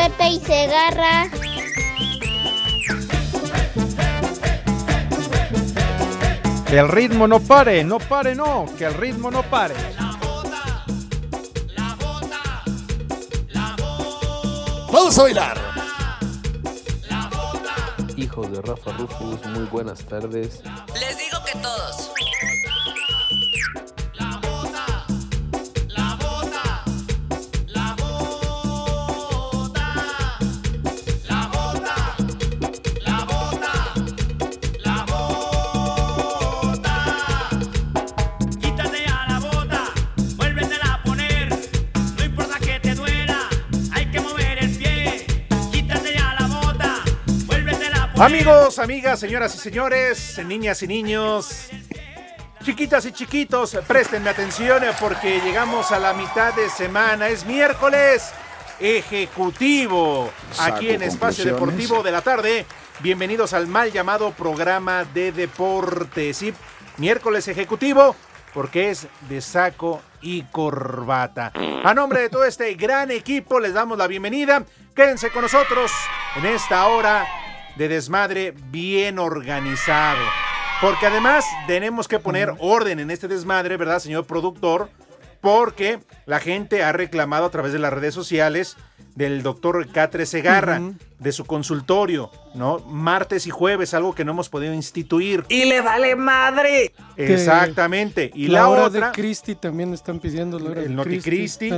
[0.00, 1.28] Pepe y Segarra.
[6.66, 8.64] Que el ritmo no pare, no pare, no.
[8.78, 9.74] Que el ritmo no pare.
[14.90, 15.58] Vamos a bailar.
[18.16, 20.62] Hijos de Rafa Rufus, muy buenas tardes.
[20.98, 21.89] Les digo que todos.
[48.20, 51.70] Amigos, amigas, señoras y señores, niñas y niños,
[52.62, 57.28] chiquitas y chiquitos, préstenme atención porque llegamos a la mitad de semana.
[57.28, 58.30] Es miércoles
[58.78, 62.66] ejecutivo aquí en Espacio Deportivo de la Tarde.
[62.98, 66.36] Bienvenidos al mal llamado programa de deportes.
[66.36, 66.52] Sí,
[66.98, 68.14] miércoles ejecutivo
[68.52, 71.52] porque es de saco y corbata.
[71.82, 74.62] A nombre de todo este gran equipo les damos la bienvenida.
[74.94, 75.90] Quédense con nosotros
[76.36, 77.26] en esta hora
[77.76, 80.22] de desmadre bien organizado.
[80.80, 84.88] Porque además tenemos que poner orden en este desmadre, ¿verdad, señor productor?
[85.42, 88.76] Porque la gente ha reclamado a través de las redes sociales
[89.14, 90.80] del doctor Catre Segarra,
[91.18, 92.78] de su consultorio, ¿no?
[92.78, 95.44] Martes y jueves, algo que no hemos podido instituir.
[95.48, 96.94] Y le vale madre.
[97.16, 98.30] Exactamente.
[98.34, 100.96] Y la, la, hora otra, de Cristi también están pidiendo la hora el de El
[100.96, 101.70] Noticristi.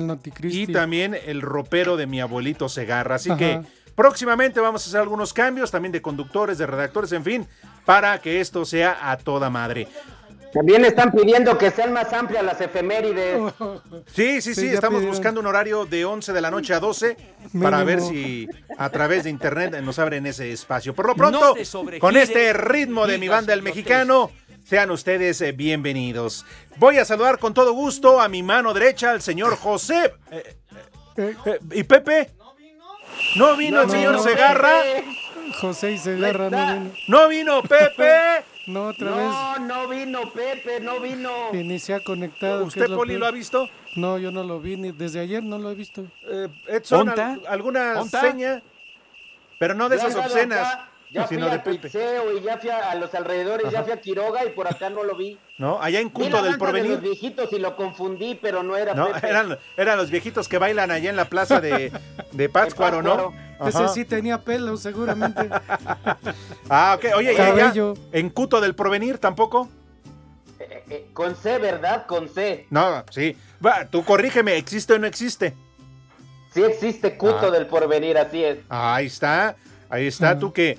[0.45, 3.17] y también el ropero de mi abuelito Segarra.
[3.17, 3.39] Así Ajá.
[3.39, 3.61] que
[3.95, 7.49] próximamente vamos a hacer algunos cambios también de conductores, de redactores, en fin,
[7.85, 9.89] para que esto sea a toda madre.
[10.53, 13.41] También están pidiendo que sean más amplias las efemérides.
[14.15, 15.17] Sí, sí, sí, estamos pidieron.
[15.17, 17.17] buscando un horario de 11 de la noche a 12
[17.61, 20.95] para ver si a través de internet nos abren ese espacio.
[20.95, 23.63] Por lo pronto, No con este ritmo de mi banda El.
[23.63, 24.31] Mexicano,
[24.65, 26.45] sean ustedes eh, bienvenidos.
[26.77, 30.13] Voy a saludar con todo gusto a mi mano derecha al señor José.
[30.31, 30.57] Eh,
[31.17, 32.31] Eh, eh, ¿Y Pepe?
[33.37, 34.73] No vino el señor no, Segarra.
[35.61, 36.91] José y Segarra no vino.
[37.09, 38.45] No vino Pepe.
[38.67, 41.51] No, otra No, no vino Pepe, no vino.
[41.51, 41.63] vez.
[41.63, 42.65] Y ni se ha conectado.
[42.65, 43.21] ¿Usted, lo Poli, peor.
[43.21, 43.69] lo ha visto?
[43.97, 44.77] No, yo no lo vi.
[44.77, 46.05] Ni desde ayer no lo he visto.
[46.31, 47.13] Eh, Edson,
[47.49, 48.21] ¿alguna ¿Onta?
[48.21, 48.63] seña?
[49.59, 51.79] Pero no de esas obscenas, acá, Ya fui sino de Pepe.
[51.79, 54.89] pizzeo y ya fui a, a los alrededores, ya fui a Quiroga y por acá
[54.89, 55.39] no lo vi.
[55.59, 55.79] ¿No?
[55.81, 56.91] Allá en Cuto del danza de Porvenir.
[56.93, 59.29] los viejitos y lo confundí, pero no era No, Pepe.
[59.29, 61.93] eran, eran los viejitos que bailan allá en la plaza de,
[62.33, 63.33] de Pátzcuaro, ¿no?
[63.67, 63.89] Ese Ajá.
[63.89, 65.49] sí tenía pelo, seguramente.
[66.69, 67.05] Ah, ok.
[67.17, 67.73] Oye, ¿y allá
[68.13, 69.69] en Cuto del Porvenir tampoco?
[70.59, 72.07] Eh, eh, con C, ¿verdad?
[72.07, 72.67] Con C.
[72.71, 73.37] No, sí.
[73.65, 75.55] Va, tú corrígeme, ¿existe o no existe?
[76.55, 77.51] Sí existe Cuto Ah.
[77.51, 78.59] del porvenir, así es.
[78.69, 79.57] Ahí está,
[79.89, 80.31] ahí está.
[80.31, 80.39] Ajá.
[80.39, 80.79] Tú que,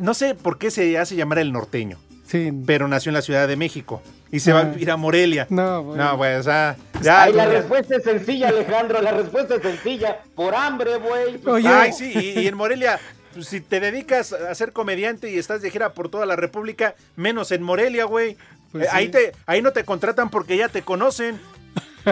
[0.00, 2.52] no sé por qué se hace llamar el norteño, Sí.
[2.66, 4.66] pero nació en la Ciudad de México y se va a Ah.
[4.70, 5.46] vivir a Morelia.
[5.50, 6.04] No, bueno.
[6.04, 7.22] No, pues, ah, ya.
[7.24, 10.18] Ay, la ya- respuesta es sencilla, Alejandro, la respuesta es sencilla.
[10.34, 11.40] Por hambre, güey.
[11.66, 12.98] Ay, sí, y, y en Morelia,
[13.34, 16.94] pues, si te dedicas a ser comediante y estás de gira por toda la República,
[17.16, 18.36] menos en Morelia, güey.
[18.72, 19.12] Pues Eh, ahí, sí.
[19.12, 21.38] te, ahí no te contratan porque ya te conocen.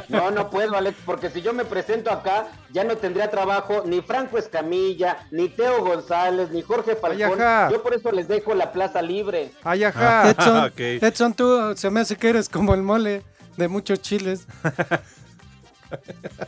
[0.08, 4.00] No, no puedo, Alex, porque si yo me presento acá, ya no tendría trabajo ni
[4.00, 7.38] Franco Escamilla, ni Teo González, ni Jorge Falcón.
[7.70, 9.50] Yo por eso les dejo la plaza libre.
[9.64, 10.30] Ay, ajá.
[10.30, 10.70] Edson, Ah.
[10.76, 13.22] Edson, tú se me hace que eres como el mole
[13.56, 14.46] de muchos chiles.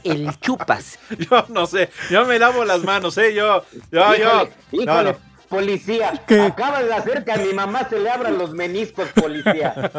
[0.04, 0.98] El chupas.
[1.30, 3.34] Yo no sé, yo me lavo las manos, ¿eh?
[3.34, 3.62] Yo,
[3.92, 4.14] yo, yo.
[4.16, 5.16] híjole, híjole, No, no.
[5.50, 6.40] policía, ¿Qué?
[6.40, 9.92] acabas de hacer que a mi mamá se le abran los meniscos, policía.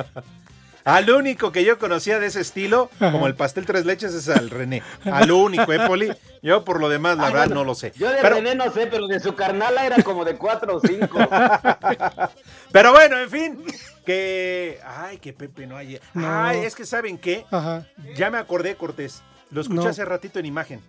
[0.86, 4.50] Al único que yo conocía de ese estilo, como el pastel tres leches, es al
[4.52, 4.84] René.
[5.04, 6.12] Al único, ¿eh, Poli?
[6.44, 7.92] Yo por lo demás, la Ay, verdad, bueno, no lo sé.
[7.98, 10.80] Yo de Pero, René no sé, pero de su carnala era como de cuatro o
[10.80, 11.18] cinco.
[12.72, 13.64] pero bueno, en fin,
[14.06, 14.80] que...
[14.86, 16.00] Ay, que Pepe no hay...
[16.14, 16.28] No.
[16.44, 17.46] Ay, es que ¿saben qué?
[17.52, 17.86] Ajá.
[18.16, 19.24] Ya me acordé, Cortés.
[19.52, 19.90] Lo escuché No.
[19.90, 20.82] hace ratito en imagen.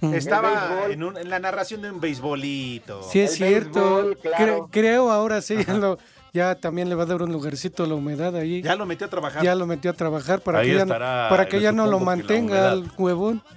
[0.00, 0.14] Mm.
[0.14, 3.02] Estaba en, un- en la narración de un beisbolito.
[3.10, 3.94] Sí, es El cierto.
[3.96, 4.58] béisbol, claro.
[4.66, 5.98] Cre- creo ahora sí, lo,
[6.36, 8.60] Ya también le va a dar un lugarcito a la humedad ahí.
[8.60, 9.42] Ya lo metió a trabajar.
[9.42, 12.72] Ya lo metió a trabajar para Ahí que ya, para que ya no lo mantenga
[12.72, 13.42] el huevón.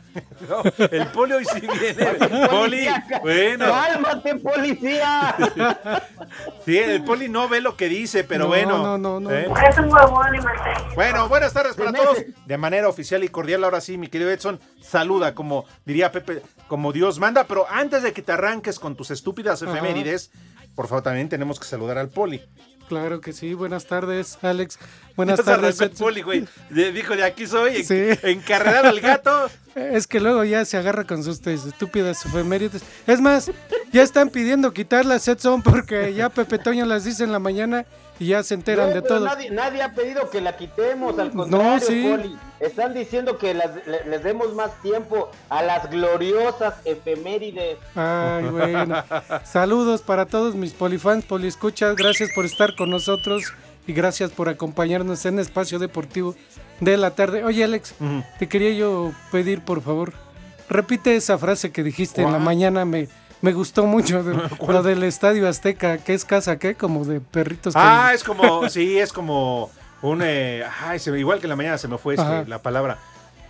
[0.50, 2.48] No, el poli hoy sí viene.
[2.50, 2.88] Poli,
[3.22, 3.66] bueno.
[3.66, 5.36] ¡Cálmate, policía!
[6.66, 8.78] Sí, el poli no ve lo que dice, pero No, bueno.
[8.80, 9.32] no, no, no.
[9.32, 9.48] ¿eh?
[9.70, 10.96] Es un huevón y.
[10.96, 12.18] Bueno, buenas tardes para todos.
[12.46, 16.92] De manera oficial y cordial, ahora sí, mi querido Edson, saluda, como diría Pepe, como
[16.92, 17.46] Dios manda.
[17.46, 19.72] Pero antes de que te arranques con tus estúpidas Ajá.
[19.72, 20.32] efemérides,
[20.76, 22.42] por favor, también tenemos que saludar al poli.
[22.90, 23.54] Claro que sí.
[23.54, 24.80] Buenas tardes, Alex.
[25.16, 25.78] Buenas tardes,
[26.24, 26.46] güey.
[26.72, 28.10] Dijo, de aquí soy, Sí.
[28.24, 29.50] encarregado al gato.
[29.76, 32.82] Es que luego ya se agarra con sus estúpidas efemérides.
[33.08, 33.50] Es más,
[33.94, 37.86] ya están pidiendo quitarlas, Edson, porque ya Pepe Toño las dice en la mañana
[38.20, 39.26] y ya se enteran No, de todo.
[39.26, 42.06] Nadie, nadie ha pedido que la quitemos, al contrario, sí.
[42.10, 42.38] Poli.
[42.60, 47.78] Están diciendo que las- le- les demos más tiempo a las gloriosas efemérides.
[47.96, 48.96] Ay, bueno.
[49.46, 51.96] Saludos para todos mis polifans, poliescuchas.
[51.96, 53.54] Gracias por estar con nosotros
[53.88, 56.36] y gracias por acompañarnos en Espacio Deportivo
[56.82, 57.44] de la tarde.
[57.46, 57.96] Oye, Alex,
[58.38, 60.14] te quería yo pedir, por favor,
[60.70, 62.84] repite esa frase que dijiste en la mañana.
[62.86, 63.08] Me,
[63.42, 66.76] me gustó mucho de- lo del Estadio Azteca, que es casa, ¿qué?
[66.76, 67.74] Como de perritos.
[67.74, 69.70] que- Ah, es como, sí, es como
[70.02, 72.98] un, eh, ay, se igual que en la mañana se me fue este, la palabra.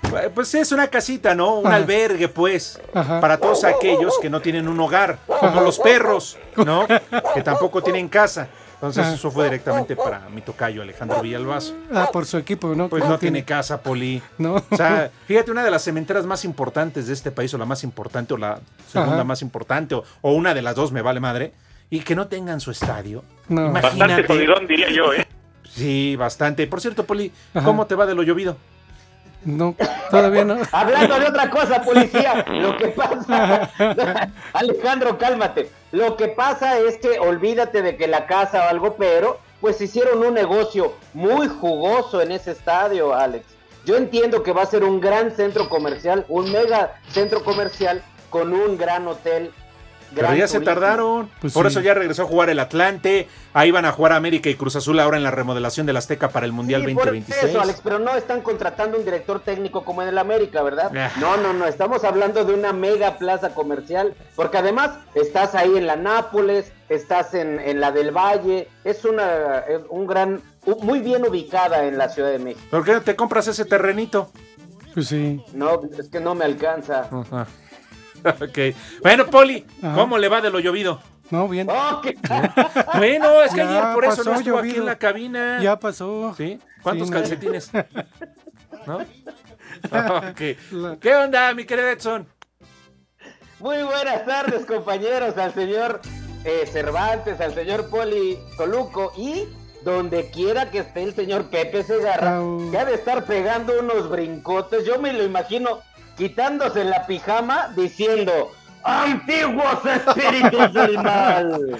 [0.03, 1.55] Eh, Pues es una casita, ¿no?
[1.59, 1.75] Un Ajá.
[1.75, 3.19] albergue, pues, Ajá.
[3.19, 6.87] para todos aquellos que no tienen un hogar, como los perros, ¿no?
[7.35, 8.47] Que tampoco tienen casa.
[8.79, 9.15] Entonces Ajá.
[9.15, 11.75] eso fue directamente para mi tocayo Alejandro Villalbazo.
[11.93, 12.87] Ah, por su equipo, ¿no?
[12.87, 14.21] Pues no tiene casa, Poli.
[14.37, 14.63] No.
[14.69, 17.83] O sea, fíjate, una de las cementeras más importantes de este país, o la más
[17.83, 19.23] importante, o la segunda Ajá.
[19.25, 21.51] más importante, o, o una de las dos, me vale madre,
[21.89, 23.25] y que no tengan su estadio.
[23.49, 23.65] No.
[23.65, 23.97] Imagínate.
[24.13, 25.27] Bastante jodidón, diría yo, ¿eh?
[25.69, 26.65] Sí, bastante.
[26.65, 27.65] Por cierto, Poli, Ajá.
[27.65, 28.55] ¿cómo te va de lo llovido?
[29.45, 29.75] No,
[30.11, 30.57] todavía no.
[30.71, 33.69] Hablando de otra cosa, policía, lo que pasa,
[34.53, 35.71] Alejandro, cálmate.
[35.91, 40.23] Lo que pasa es que olvídate de que la casa o algo, pero pues hicieron
[40.25, 43.45] un negocio muy jugoso en ese estadio, Alex.
[43.85, 48.53] Yo entiendo que va a ser un gran centro comercial, un mega centro comercial con
[48.53, 49.51] un gran hotel.
[50.15, 51.29] Pero ya se tardaron.
[51.41, 51.71] Pues Por sí.
[51.71, 53.27] eso ya regresó a jugar el Atlante.
[53.53, 56.45] Ahí van a jugar América y Cruz Azul ahora en la remodelación del Azteca para
[56.45, 57.43] el Mundial Sí, por 2026.
[57.51, 60.91] eso, Alex, pero no están contratando un director técnico como en el América, ¿verdad?
[60.95, 61.11] Ah.
[61.19, 65.87] No, no, no, estamos hablando de una mega plaza comercial, porque además estás ahí en
[65.87, 70.41] la Nápoles, estás en, en la del Valle, es una un gran,
[70.81, 72.65] muy bien ubicada en la Ciudad de México.
[72.69, 74.31] ¿Por qué no te compras ese terrenito?
[74.93, 75.43] Pues sí.
[75.53, 77.07] No, es que no me alcanza.
[77.11, 77.47] Ajá.
[78.41, 78.75] ok.
[79.01, 79.95] Bueno, Poli, Ajá.
[79.95, 81.01] ¿cómo le va de lo llovido?
[81.31, 81.67] No, bien.
[81.69, 82.15] Oh, ¿qué-
[82.97, 85.59] Bueno, es que Ya ayer por eso no estuvo aquí en la cabina.
[85.61, 86.33] Ya pasó.
[86.35, 86.59] ¿Sí?
[86.81, 87.71] ¿Cuántos Sí, calcetines?
[88.87, 88.97] ¿No?
[88.97, 90.41] Ok.
[90.71, 92.27] La- ¿Qué onda, mi querido Edson?
[93.59, 96.01] Muy buenas tardes, compañeros, al señor
[96.45, 99.45] eh, Cervantes, al señor Poli Toluco y
[99.83, 102.39] donde quiera que esté el señor Pepe Segarra,
[102.71, 104.85] que ha de estar pegando unos brincotes.
[104.85, 105.79] Yo me lo imagino
[106.19, 108.51] quitándose la pijama diciendo.
[108.81, 111.77] Antiguos espíritus del mal,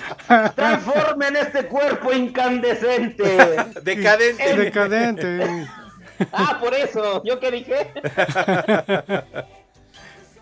[0.54, 3.38] transformen este cuerpo incandescente.
[3.84, 4.58] Decadente.
[4.58, 5.68] Decadente.
[6.34, 7.94] Ah, por eso, ¿yo qué dije?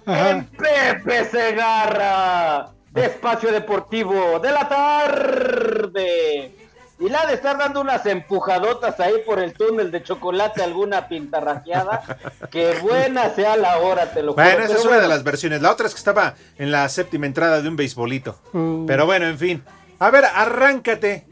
[0.07, 0.29] Ajá.
[0.31, 6.51] en Pepe Segarra, de Espacio Deportivo de la tarde.
[6.99, 12.01] Y la de estar dando unas empujadotas ahí por el túnel de chocolate, alguna pintarrajeada.
[12.49, 14.43] Que buena sea la hora, te lo juro.
[14.43, 15.61] Bueno, esa es una de bueno, las versiones.
[15.61, 18.39] La otra es que estaba en la séptima entrada de un beisbolito.
[18.53, 19.63] Uh, Pero bueno, en fin.
[19.99, 21.27] A ver, arráncate.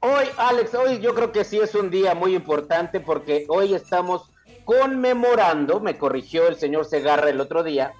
[0.00, 4.30] Hoy, Alex, hoy yo creo que sí es un día muy importante porque hoy estamos
[4.64, 7.92] conmemorando, me corrigió el señor Segarra el otro día,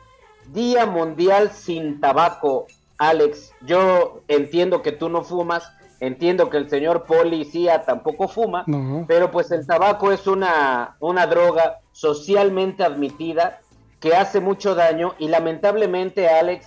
[0.53, 2.67] Día Mundial sin Tabaco.
[2.99, 9.05] Alex, yo entiendo que tú no fumas, entiendo que el señor policía tampoco fuma, No.
[9.09, 13.61] pero pues el tabaco es una, una droga socialmente admitida
[14.01, 16.67] que hace mucho daño y lamentablemente, Alex,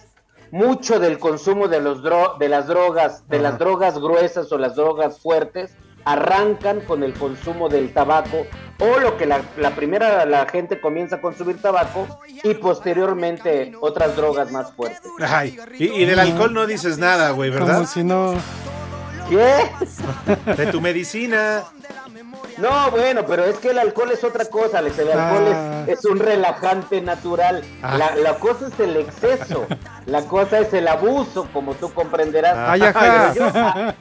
[0.52, 3.44] mucho del consumo de, los dro- de las drogas, de Ajá.
[3.50, 8.48] las drogas gruesas o las drogas fuertes, arrancan con el consumo del tabaco
[8.80, 12.08] o lo que la, la primera la gente comienza a consumir tabaco
[12.44, 15.02] y posteriormente otras drogas más fuertes.
[15.20, 17.86] Ay, y, y del alcohol no dices nada, güey, como ¿verdad?
[17.86, 18.34] si no.
[19.30, 19.70] ¿Qué?
[20.54, 21.64] De tu medicina.
[22.58, 24.98] No, bueno, pero es que el alcohol es otra cosa, Alex.
[25.00, 25.84] El alcohol Ah.
[25.88, 27.64] es, es un relajante natural.
[27.82, 27.98] Ah.
[27.98, 29.66] La, la cosa es el exceso.
[30.06, 32.56] La cosa es el abuso, como tú comprenderás.
[32.58, 33.34] Ay, ajá.
[33.34, 33.94] Pero yo, ah,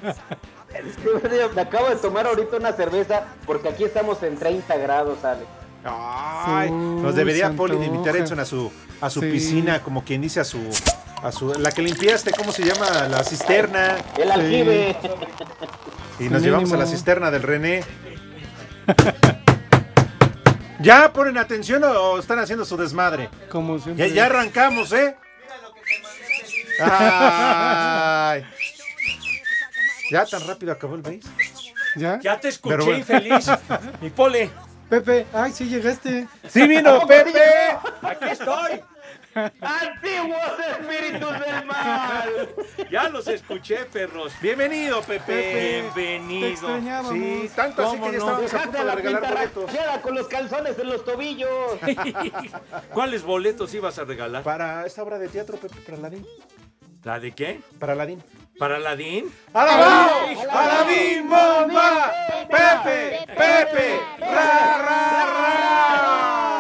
[0.75, 5.47] es me acabo de tomar ahorita una cerveza porque aquí estamos en 30 grados, Alex.
[5.85, 8.16] Ay, Uy, nos debería Poli invitar.
[8.16, 8.70] Edson a su,
[9.00, 9.30] a su Sí.
[9.30, 10.58] piscina, como quien dice a su
[11.22, 13.08] a su, la que limpiaste, ¿cómo se llama?
[13.08, 13.96] La cisterna.
[14.16, 14.96] El aljibe.
[16.20, 17.84] Y nos llevamos a la cisterna del René.
[20.80, 23.28] ¿Ya ponen atención o están haciendo su desmadre?
[23.50, 24.12] Como Ya, siempre.
[24.12, 25.16] ya arrancamos, ¿eh?
[26.80, 28.44] Ay.
[30.10, 31.20] Ya tan rápido acabó el base.
[31.96, 32.20] ¿Ya?
[32.22, 32.98] Ya te escuché Pero bueno.
[33.00, 33.46] infeliz.
[34.00, 34.50] Mi pole.
[34.88, 36.28] Pepe, ay, sí llegaste.
[36.48, 37.32] Sí vino Pepe.
[38.02, 38.80] Aquí estoy.
[39.61, 42.49] ¡Antiguos espíritus del mal!
[42.90, 44.33] Ya los escuché, perros.
[44.40, 45.25] Bienvenido, Pepe.
[45.26, 46.49] Te Bienvenido.
[46.49, 47.12] extrañábamos.
[47.12, 48.25] Sí, tanto así ¿Cómo que ya no?
[48.42, 49.71] estábamos a punto de regalar boletos.
[50.02, 51.78] con los calzones en los tobillos.
[52.92, 54.42] ¿Cuáles boletos ibas a regalar?
[54.42, 56.26] Para esta obra de teatro, Pepe, para Aladín.
[57.04, 57.61] ¿La de qué?
[57.78, 58.23] Para Aladín.
[58.59, 59.33] ¿Para Aladín?
[59.54, 60.26] ¡Alabao!
[60.50, 62.12] ¡Aladín bomba!
[62.50, 63.21] ¡Pepe!
[63.28, 64.00] ¡Pepe!
[64.18, 65.26] ¡Ra, ra,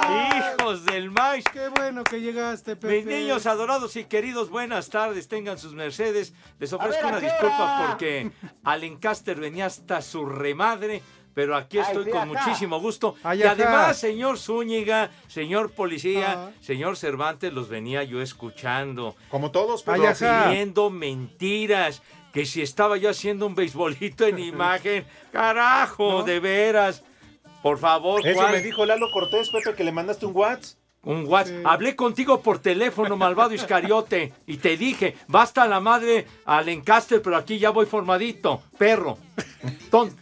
[0.02, 0.54] ra!
[0.56, 1.44] ¡Hijos del maíz!
[1.52, 1.68] Qué
[1.98, 2.96] bueno que llegaste, Pepe.
[2.96, 6.32] Mis niños adorados y queridos, buenas tardes, tengan sus mercedes.
[6.60, 8.30] Les ofrezco ver, ¿a una disculpa porque
[8.64, 11.02] Alencaster venía hasta su remadre,
[11.34, 12.44] pero aquí Ay, estoy sí, con acá.
[12.46, 13.16] muchísimo gusto.
[13.24, 13.50] Ay, y acá.
[13.52, 16.50] además, señor Zúñiga, señor policía, Ah.
[16.60, 22.02] señor Cervantes, los venía yo escuchando, Como todos, Ay, pero profiriendo mentiras.
[22.32, 26.22] Que si estaba yo haciendo un beisbolito en imagen, carajo, ¿No?
[26.22, 27.02] de veras.
[27.62, 28.52] Por favor, Eso ¿cuál?
[28.52, 30.77] me dijo Lalo Cortés, Pepe, que le mandaste un WhatsApp.
[31.08, 31.56] Un WhatsApp.
[31.56, 31.62] Sí.
[31.64, 37.36] Hablé contigo por teléfono, malvado Iscariote, y te dije, basta la madre al encaster, pero
[37.36, 39.16] aquí ya voy formadito, perro.
[39.90, 40.14] Ton-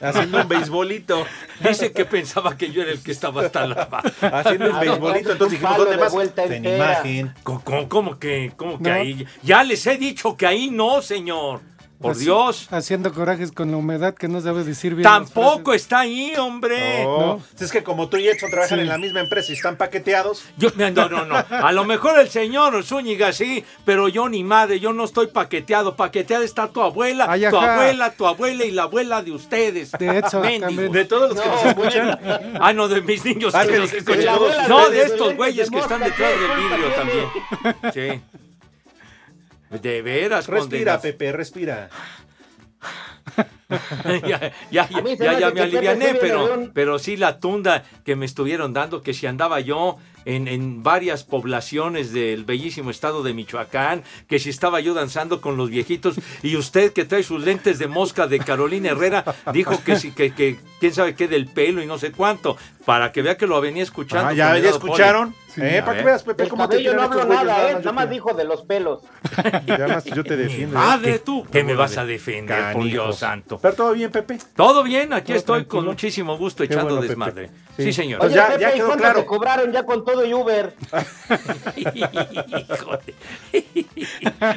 [0.00, 1.26] Haciendo un beisbolito.
[1.60, 4.12] Dice que pensaba que yo era el que estaba hasta la madre.
[4.22, 5.32] Haciendo un beisbolito.
[5.32, 7.34] Entonces dijimos, ¿dónde vuelta En imagen.
[7.42, 8.94] ¿Cómo, cómo- cómo que, cómo que No.
[8.94, 9.26] ahí?
[9.42, 11.60] Ya les he dicho que ahí no, señor.
[12.00, 12.68] Por Así- Dios.
[12.70, 15.02] Haciendo corajes con la humedad que no sabe decir bien.
[15.02, 17.02] Tampoco está ahí, hombre.
[17.02, 17.18] No.
[17.18, 17.42] No.
[17.58, 18.82] Es que como tú y Edson trabajan Sí.
[18.82, 20.44] en la misma empresa y están paqueteados.
[20.56, 21.34] Yo, no, no, no.
[21.50, 25.96] A lo mejor el señor Zúñiga sí, pero yo ni madre, yo no estoy paqueteado.
[25.96, 29.90] Paqueteada está tu abuela, Ay, tu abuela, tu abuela y la abuela de ustedes.
[29.92, 30.42] De Edson.
[30.92, 32.18] De todos los que nos escuchan.
[32.60, 33.54] Ah, no, de mis niños.
[33.56, 34.38] Ah, que nos escuchan.
[34.68, 38.22] no, de- estos güeyes que están detrás ¿qué del vidrio también.
[38.22, 38.38] Sí.
[39.70, 41.00] De veras, Respira, condenas.
[41.02, 41.90] Pepe, respira.
[44.26, 49.02] ya, ya, ya, me ya aliviané, pero, pero sí la tunda que me estuvieron dando,
[49.02, 54.50] que si andaba yo en, en varias poblaciones del bellísimo estado de Michoacán, que si
[54.50, 58.38] estaba yo danzando con los viejitos, y usted que trae sus lentes de mosca de
[58.38, 62.12] Carolina Herrera, dijo que sí, que, que quién sabe qué del pelo y no sé
[62.12, 64.28] cuánto, para que vea que lo venía escuchando.
[64.28, 65.34] Ah, ya, ya escucharon.
[65.48, 67.74] Sí, eh, para que veas, Pepe, cómo te no hablo nada, ¿eh?
[67.74, 69.02] Nada más dijo de los pelos.
[69.66, 70.78] Ya más yo te defiendo.
[70.78, 71.18] Madre ¿eh?
[71.18, 72.84] tú, ¿qué me vas a defender, por.
[72.84, 73.58] Dios santo?
[73.60, 74.38] Pero todo bien, Pepe.
[74.54, 75.82] Todo bien, aquí Todo estoy tranquilo.
[75.82, 77.50] con muchísimo gusto Qué echando bueno, Pepe.
[77.78, 77.84] Sí.
[77.84, 78.20] Sí, señor.
[78.24, 79.20] Oye, ya- Pepe, ya ¿y quedó claro.
[79.20, 80.74] te cobraron ya con todo y Uber?
[81.76, 83.14] Híjole.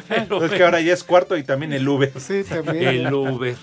[0.07, 2.11] Pero Es que ahora ya es cuarto y también el Uber.
[2.19, 2.87] Sí, también.
[3.05, 3.55] el Uber.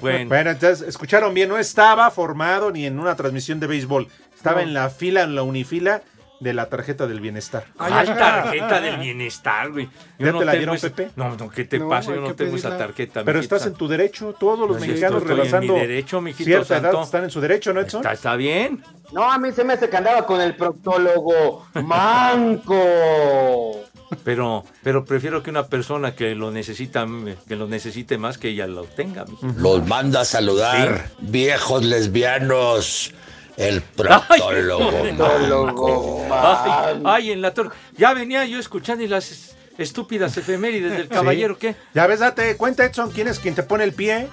[0.00, 4.08] Bueno, Bueno, entonces, escucharon bien, no estaba formado ni en una transmisión de béisbol.
[4.34, 4.68] Estaba No.
[4.68, 6.02] en la fila, en la unifila
[6.40, 7.64] de la tarjeta del bienestar.
[7.78, 8.42] Ay, ¿cuál ajá.
[8.44, 9.86] tarjeta del bienestar, güey?
[10.18, 11.10] Yo ¿Ya no te la dieron, esa- Pepe?
[11.16, 12.14] No, no, ¿qué te No, pasa?
[12.14, 13.24] Yo no tengo esa tarjeta.
[13.24, 16.44] Pero estás en tu derecho, todos los No, mexicanos estoy en mi rebasando derecho, mijito
[16.44, 17.02] cierta edad santo.
[17.02, 18.00] están en su derecho, ¿no, Edson?
[18.02, 18.82] Está, está bien.
[19.12, 23.80] No, a mí se me hace que andaba con el proctólogo manco.
[24.24, 27.06] Pero, pero prefiero que una persona que lo necesita,
[27.46, 29.24] que lo necesite más que ella lo tenga.
[29.26, 29.52] mijito.
[29.60, 33.12] Los manda a saludar, viejos lesbianos.
[33.58, 34.90] El proctólogo.
[34.90, 36.30] Proctólogo Ay,
[36.94, 37.08] manco.
[37.10, 37.70] ay, en la torre.
[37.96, 41.74] Ya venía yo escuchando y las es- estúpidas efemérides del caballero, ¿qué?
[41.94, 44.28] Ya ves, date cuenta, Edson, quién es quien te pone el pie.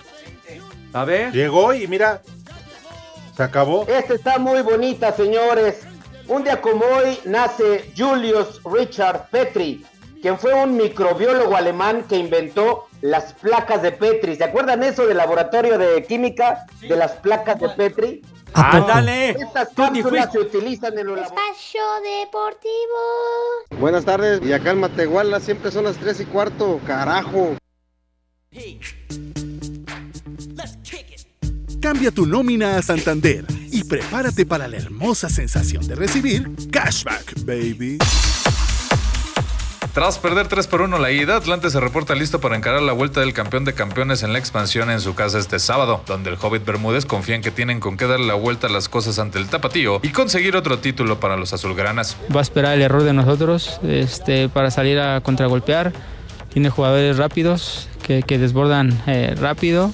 [0.93, 1.31] A ver.
[1.33, 2.21] Llegó y mira,
[3.35, 3.85] se acabó.
[3.87, 5.81] Esta está muy bonita, señores.
[6.27, 9.85] Un día como hoy nace Julius Richard Petri,
[10.21, 14.35] quien fue un microbiólogo alemán que inventó las placas de Petri.
[14.35, 18.21] ¿Se acuerdan eso del laboratorio de química de las placas de Petri?
[18.53, 19.31] Ándale.
[19.31, 21.19] Estas cápsulas se utilizan en los.
[21.19, 21.81] Espacio
[22.21, 23.79] Deportivo.
[23.79, 27.55] Buenas tardes, y acá en Matehuala siempre son las 3 y cuarto, carajo.
[31.81, 37.99] Cambia tu nómina a Santander y prepárate para la hermosa sensación de recibir cashback, baby.
[39.95, 43.21] Tras perder 3 por 1 la ida, Atlante se reporta listo para encarar la vuelta
[43.21, 46.65] del campeón de campeones en la expansión en su casa este sábado, donde el Hobbit
[46.65, 49.47] Bermúdez confía en que tienen con qué darle la vuelta a las cosas ante el
[49.47, 52.17] tapatío y conseguir otro título para los azulgranas.
[52.35, 55.93] va a esperar el error de nosotros este, para salir a contragolpear.
[56.51, 59.91] Tiene jugadores rápidos que, desbordan eh, rápido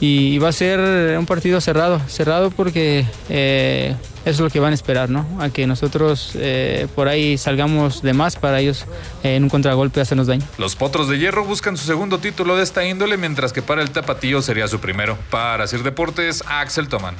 [0.00, 4.74] y va a ser un partido cerrado, cerrado porque eh, es lo que van a
[4.74, 5.26] esperar, ¿no?
[5.40, 8.84] A que nosotros eh, por ahí salgamos de más para ellos
[9.22, 10.46] eh, en un contragolpe hacernos daño.
[10.58, 13.90] Los Potros de Hierro buscan su segundo título de esta índole, mientras que para el
[13.90, 15.18] Tapatío sería su primero.
[15.30, 17.16] Para Sir Deportes, Axel Toman.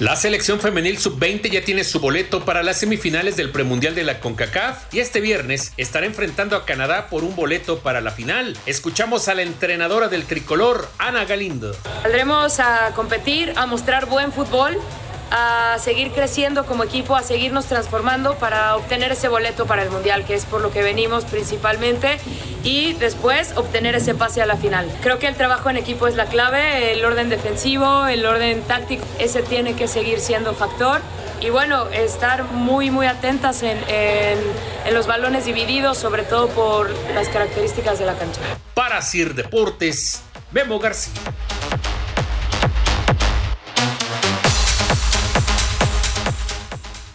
[0.00, 4.18] La selección femenil sub-20 ya tiene su boleto para las semifinales del premundial de la
[4.18, 8.56] CONCACAF y este viernes estará enfrentando a Canadá por un boleto para la final.
[8.66, 11.76] Escuchamos a la entrenadora del tricolor, Ana Galindo.
[12.02, 14.76] Saldremos a competir, a mostrar buen fútbol,
[15.36, 20.24] a seguir creciendo como equipo, a seguirnos transformando para obtener ese boleto para el Mundial,
[20.24, 22.18] que es por lo que venimos principalmente,
[22.62, 24.88] y después obtener ese pase a la final.
[25.02, 29.04] Creo que el trabajo en equipo es la clave, el orden defensivo, el orden táctico,
[29.18, 31.00] ese tiene que seguir siendo factor.
[31.40, 37.28] Y bueno, estar muy, muy atentas en, en, los balones divididos, sobre todo por las
[37.28, 38.40] características de la cancha.
[38.72, 40.22] Para Sir Deportes,
[40.52, 41.12] Memo García.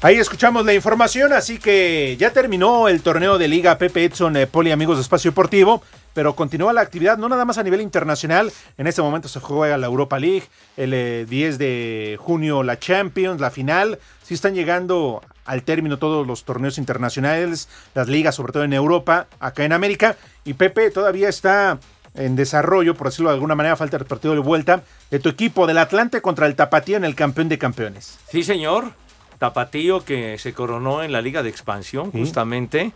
[0.01, 4.47] Ahí escuchamos la información, así que ya terminó el torneo de Liga Pepe Edson eh,
[4.47, 8.49] Poli Amigos de Espacio Deportivo, pero continúa la actividad no nada más a nivel internacional.
[8.77, 10.43] En este momento se juega la Europa League,
[10.77, 13.99] el eh, 10 de junio la Champions, la final.
[14.23, 19.27] Sí están llegando al término todos los torneos internacionales, las ligas, sobre todo en Europa,
[19.41, 20.15] acá en América.
[20.45, 21.77] Y Pepe todavía está
[22.15, 25.67] en desarrollo, por decirlo de alguna manera, falta el partido de vuelta de tu equipo
[25.67, 28.17] del Atlante contra el Tapatío en el campeón de campeones.
[28.31, 28.93] Sí, señor.
[29.39, 32.91] Tapatío que se coronó en la Liga de Expansión, justamente,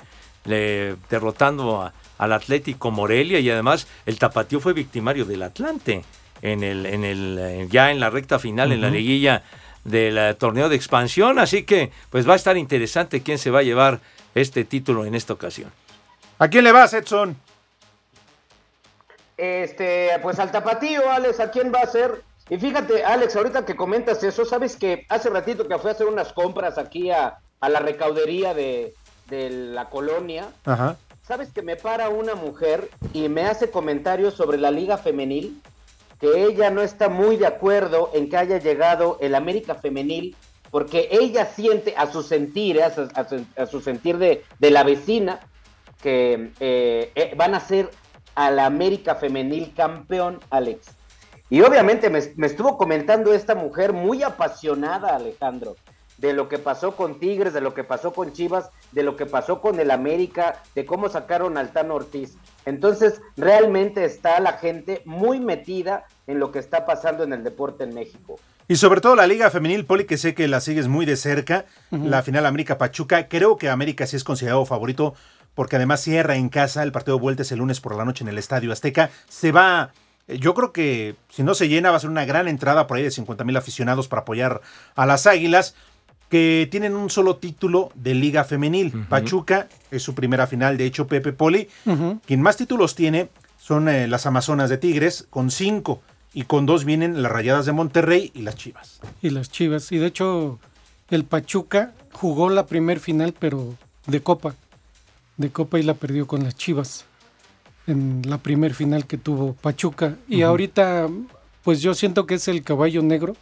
[0.45, 6.03] le- derrotando a- al Atlético Morelia y además el Tapatío fue victimario del Atlante
[6.41, 9.43] en el, en el, eh, ya en la recta final, en la liguilla
[9.85, 11.39] del eh, torneo de expansión.
[11.39, 13.99] Así que pues va a estar interesante quién se va a llevar
[14.35, 15.71] este título en esta ocasión.
[16.39, 17.37] ¿A quién le vas, Edson?
[19.37, 22.21] Este, pues al tapatío, Alex, ¿a quién va a ser?
[22.53, 26.05] Y fíjate, Alex, ahorita que comentas eso, sabes que hace ratito que fui a hacer
[26.05, 28.93] unas compras aquí a, a la recaudería de,
[29.27, 30.95] de la colonia, Ajá.
[31.27, 35.59] sabes que me para una mujer y me hace comentarios sobre la liga femenil,
[36.19, 40.35] que ella no está muy de acuerdo en que haya llegado el América femenil,
[40.69, 44.69] porque ella siente a su sentir, a su, a su- a su sentir de, de
[44.69, 45.39] la vecina,
[46.03, 47.89] que eh, eh, van a ser
[48.35, 50.85] a la América femenil campeón, Alex.
[51.49, 55.75] Y obviamente me, me estuvo comentando esta mujer muy apasionada, Alejandro,
[56.17, 59.25] de lo que pasó con Tigres, de lo que pasó con Chivas, de lo que
[59.25, 62.37] pasó con el América, de cómo sacaron al Tano Ortiz.
[62.65, 67.83] Entonces, realmente está la gente muy metida en lo que está pasando en el deporte
[67.83, 68.39] en México.
[68.67, 71.65] Y sobre todo la Liga Femenil, Poli, que sé que la sigues muy de cerca,
[71.91, 73.27] la final América Pachuca.
[73.27, 75.15] Creo que América sí es considerado favorito,
[75.53, 78.23] porque además cierra en casa el partido de vuelta es el lunes por la noche
[78.23, 79.09] en el Estadio Azteca.
[79.27, 79.91] Se va,
[80.27, 83.03] yo creo que si no se llena, va a ser una gran entrada por ahí
[83.03, 84.61] de 50 mil aficionados para apoyar
[84.95, 85.75] a las Águilas,
[86.29, 89.05] que tienen un solo título de Liga Femenil.
[89.07, 91.67] Pachuca es su primera final, de hecho, Pepe Poli.
[92.25, 96.01] Quien más títulos tiene son eh, las Amazonas de Tigres, con cinco.
[96.33, 98.99] Y con dos vienen las Rayadas de Monterrey y las Chivas.
[99.21, 99.91] y las Chivas.
[99.91, 100.57] Y de hecho,
[101.11, 103.75] el Pachuca jugó la primer final, pero
[104.07, 104.55] de Copa.
[105.37, 107.05] De Copa y la perdió con las Chivas.
[107.85, 110.15] En la primer final que tuvo Pachuca.
[110.27, 111.09] Y ahorita,
[111.63, 113.35] pues yo siento que es el caballo negro.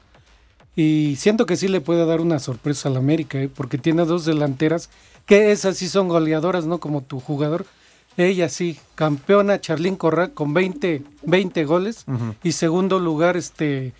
[0.75, 3.49] Y siento que sí le puede dar una sorpresa al América, ¿eh?
[3.53, 4.89] porque tiene dos delanteras
[5.25, 6.79] que esas sí son goleadoras, ¿no?
[6.79, 7.65] Como tu jugador.
[8.17, 12.05] Ella sí, campeona Charlín Corral con 20, 20 goles.
[12.43, 13.93] Y segundo lugar, este,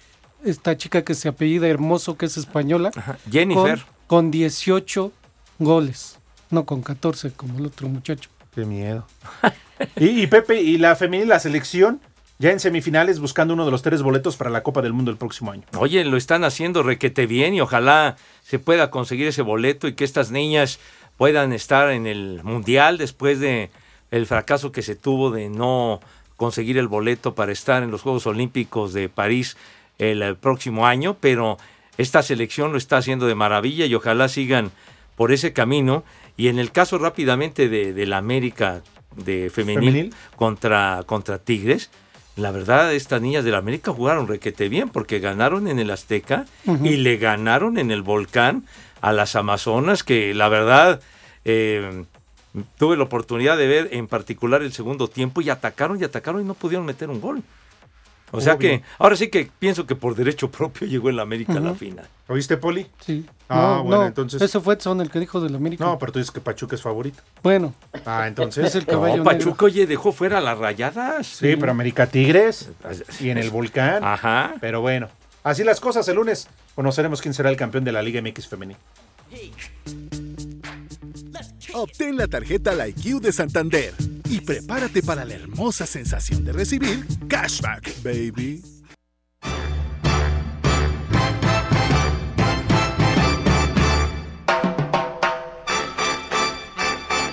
[0.43, 2.91] esta chica que se apellida Hermoso, que es española.
[3.29, 3.79] Jennifer.
[4.07, 5.11] Con, con 18
[5.59, 6.19] goles.
[6.49, 8.29] No con 14, como el otro muchacho.
[8.53, 9.05] Qué miedo.
[9.95, 12.01] y, Pepe, y la femenil, la selección,
[12.41, 15.17] ya en semifinales buscando uno de los tres boletos para la Copa del Mundo el
[15.17, 15.63] próximo año.
[15.77, 20.03] Oye, lo están haciendo requete bien y ojalá se pueda conseguir ese boleto y que
[20.03, 20.79] estas niñas
[21.17, 23.69] puedan estar en el mundial después de
[24.09, 25.99] el fracaso que se tuvo de no
[26.35, 29.55] conseguir el boleto para estar en los Juegos Olímpicos de París
[29.99, 31.59] el, próximo año, pero
[31.99, 34.71] esta selección lo está haciendo de maravilla y ojalá sigan
[35.15, 36.03] por ese camino.
[36.37, 38.81] Y en el caso rápidamente de la América
[39.15, 40.13] de femenil, Femenil.
[40.35, 41.89] contra, contra Tigres,
[42.37, 46.45] la verdad, estas niñas de la América jugaron requete bien porque ganaron en el Azteca
[46.83, 48.65] y le ganaron en el Volcán
[49.01, 51.01] a las Amazonas, que la verdad
[51.43, 52.05] eh,
[52.77, 56.45] tuve la oportunidad de ver en particular el segundo tiempo y atacaron y atacaron y
[56.45, 57.43] no pudieron meter un gol.
[58.31, 58.69] O sea Obvio.
[58.69, 62.07] que, ahora sí que pienso que por derecho propio llegó el América a la final.
[62.27, 62.87] ¿Oíste, Poli?
[63.05, 63.25] Sí.
[63.49, 64.41] Ah, No, bueno, no, entonces.
[64.41, 65.83] Ese fue Edson el que dijo del América.
[65.83, 67.21] No, pero tú dices que Pachuca es favorito.
[67.43, 67.73] Bueno.
[68.05, 68.65] Ah, entonces.
[68.65, 69.37] Es el caballo No, negro.
[69.39, 71.27] Pachuca, oye, dejó fuera las rayadas.
[71.27, 72.69] Sí, pero América Tigres
[73.19, 74.03] y en el Volcán.
[74.03, 74.55] Ajá.
[74.61, 75.09] Pero bueno,
[75.43, 76.07] así las cosas.
[76.07, 78.77] El lunes conoceremos quién será el campeón de la Liga MX femenil.
[81.73, 83.93] Obtén la tarjeta La IQ de Santander
[84.31, 88.63] y prepárate para la hermosa sensación de recibir cashback, baby.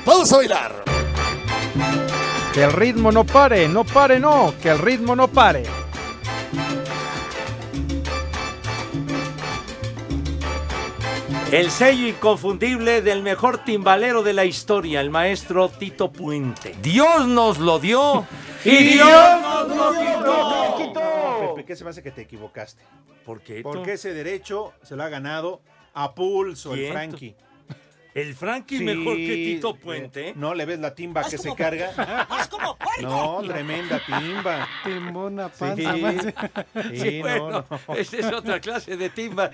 [0.04, 0.84] Vamos a bailar.
[2.52, 5.77] Que el ritmo no pare, no pare, no, que el ritmo no pare.
[11.50, 16.76] El sello inconfundible del mejor timbalero de la historia, el maestro Tito Puente.
[16.82, 18.26] Dios nos lo dio
[18.66, 21.54] y Dios nos lo quitó.
[21.54, 22.82] Pepe, ¿qué se me hace que te equivocaste?
[23.24, 23.62] ¿Por qué?
[23.62, 25.62] Porque ese derecho se lo ha ganado
[25.94, 26.92] a pulso el.
[26.92, 27.34] Frankie.
[28.18, 30.32] El Frankie Sí, mejor que Tito Puente.
[30.34, 31.92] ¿No le ves la timba que se carga?
[33.00, 34.66] No, tremenda timba.
[34.82, 35.94] Timbona panza.
[35.94, 37.94] sí, Sí, no, bueno, no.
[37.94, 39.52] esa es otra clase de timba.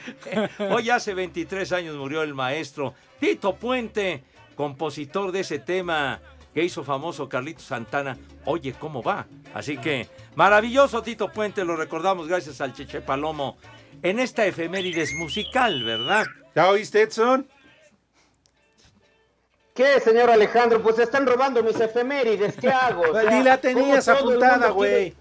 [0.71, 4.25] Hoy hace 23 años murió el maestro Tito Puente,
[4.55, 6.21] compositor de ese tema
[6.55, 8.17] que hizo famoso Carlito Santana.
[8.47, 9.27] Oye, ¿cómo va?
[9.53, 13.59] Así que, maravilloso Tito Puente, lo recordamos gracias al Cheche Palomo
[14.03, 16.25] en esta efemérides musical, ¿verdad?
[16.55, 17.47] ¿Ya oíste, Edson?
[19.75, 20.81] ¿Qué, señor Alejandro?
[20.81, 23.03] Pues están robando mis efemérides, ¿qué hago?
[23.11, 25.15] O sea, Ni la tenías ¿cómo todo el apuntada, güey.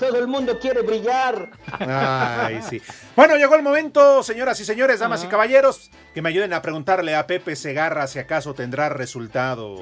[0.00, 1.50] Todo el mundo quiere brillar.
[1.78, 2.80] Ay, sí.
[3.14, 7.14] Bueno, llegó el momento, señoras y señores, damas y caballeros, que me ayuden a preguntarle
[7.14, 9.78] a Pepe Segarra si acaso tendrá resultado.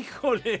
[0.00, 0.60] ¡Ay, jole!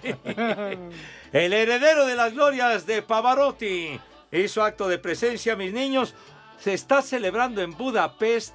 [1.32, 3.98] El heredero de las glorias de Pavarotti
[4.32, 6.14] hizo acto de presencia, mis niños.
[6.58, 8.52] Se está celebrando en Budapest,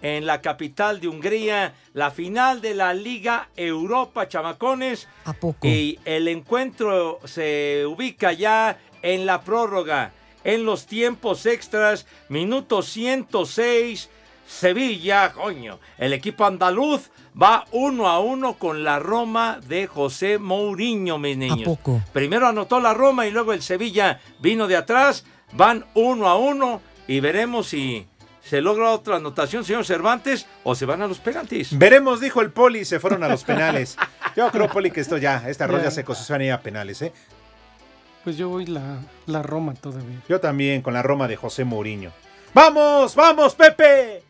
[0.00, 5.08] en la capital de Hungría, la final de la Liga Europa Chamacones.
[5.24, 5.66] ¿A poco?
[5.66, 10.12] Y el encuentro se ubica ya en la prórroga,
[10.44, 14.08] en los tiempos extras, minuto 106.
[14.48, 21.18] Sevilla, coño, el equipo andaluz va uno a uno con la Roma de José Mourinho,
[21.18, 21.64] mis niños.
[21.64, 22.00] poco?
[22.14, 26.80] Primero anotó la Roma y luego el Sevilla vino de atrás, van uno a uno
[27.06, 28.06] y veremos si
[28.42, 31.76] se logra otra anotación, señor Cervantes, o se van a los penaltis.
[31.76, 33.98] Veremos, dijo el Poli, se fueron a los penales.
[34.36, 37.02] Yo creo, Poli, que esto ya, esta ya se se van a ir a penales,
[37.02, 37.12] ¿eh?
[38.24, 40.20] Pues yo voy la, la Roma todavía.
[40.28, 42.12] Yo también, con la Roma de José Mourinho.
[42.52, 44.27] ¡Vamos, vamos, Pepe!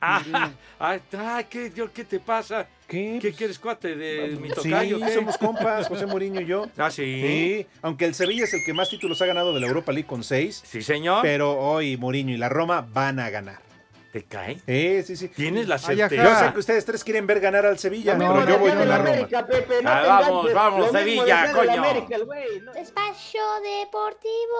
[0.00, 2.66] Ah, ah, ¿qué, Dios, ¿qué te pasa?
[2.86, 3.18] ¿Qué?
[3.20, 5.00] ¿Qué quieres, cuate, de mi Sí, tocayo?
[5.00, 5.14] qué?
[5.14, 6.66] somos compas, José Mourinho y yo.
[6.76, 7.02] Ah, sí.
[7.04, 10.06] Sí, aunque el Sevilla es el que más títulos ha ganado de la Europa League
[10.06, 10.62] con seis.
[10.64, 11.20] Sí, señor.
[11.22, 13.65] Pero hoy Mourinho y la Roma van a ganar.
[14.12, 14.58] ¿Te cae?
[14.66, 15.28] Sí, sí, sí.
[15.28, 16.22] ¿Tienes la Ay, certeza?
[16.22, 18.88] Yo sé que ustedes tres quieren ver ganar al Sevilla, No, pero yo voy con
[18.88, 19.10] la Roma.
[19.10, 21.72] América, Pepe, no Ah, vamos, vamos, Lo Sevilla, coño.
[21.72, 22.72] América, ¿no?
[22.74, 23.42] Espacio
[23.80, 24.56] Deportivo.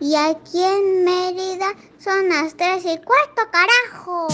[0.00, 4.28] Y aquí en Mérida son las 3 y cuarto, carajo.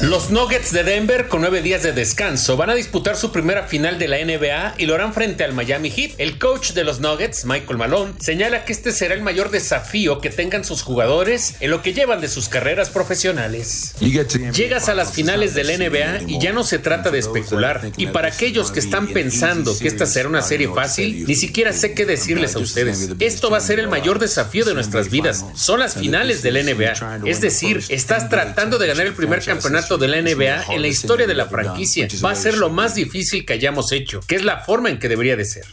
[0.00, 3.98] Los Nuggets de Denver, con nueve días de descanso, van a disputar su primera final
[3.98, 6.12] de la NBA y lo harán frente al Miami Heat.
[6.18, 10.30] El coach de los Nuggets, Michael Malone, señala que este será el mayor desafío que
[10.30, 13.96] tengan sus jugadores en lo que llevan de sus carreras profesionales.
[13.98, 17.90] Llegas a las finales de la NBA y ya no se trata de especular.
[17.96, 21.94] Y para aquellos que están pensando que esta será una serie fácil, ni siquiera sé
[21.94, 23.08] qué decirles a ustedes.
[23.18, 25.44] Esto va a ser el mayor desafío de nuestras vidas.
[25.56, 27.26] Son las finales de la NBA.
[27.26, 31.26] Es decir, estás tratando de ganar el primer campeonato de la NBA en la historia
[31.26, 32.08] de la franquicia.
[32.22, 35.08] Va a ser lo más difícil que hayamos hecho, que es la forma en que
[35.08, 35.64] debería de ser.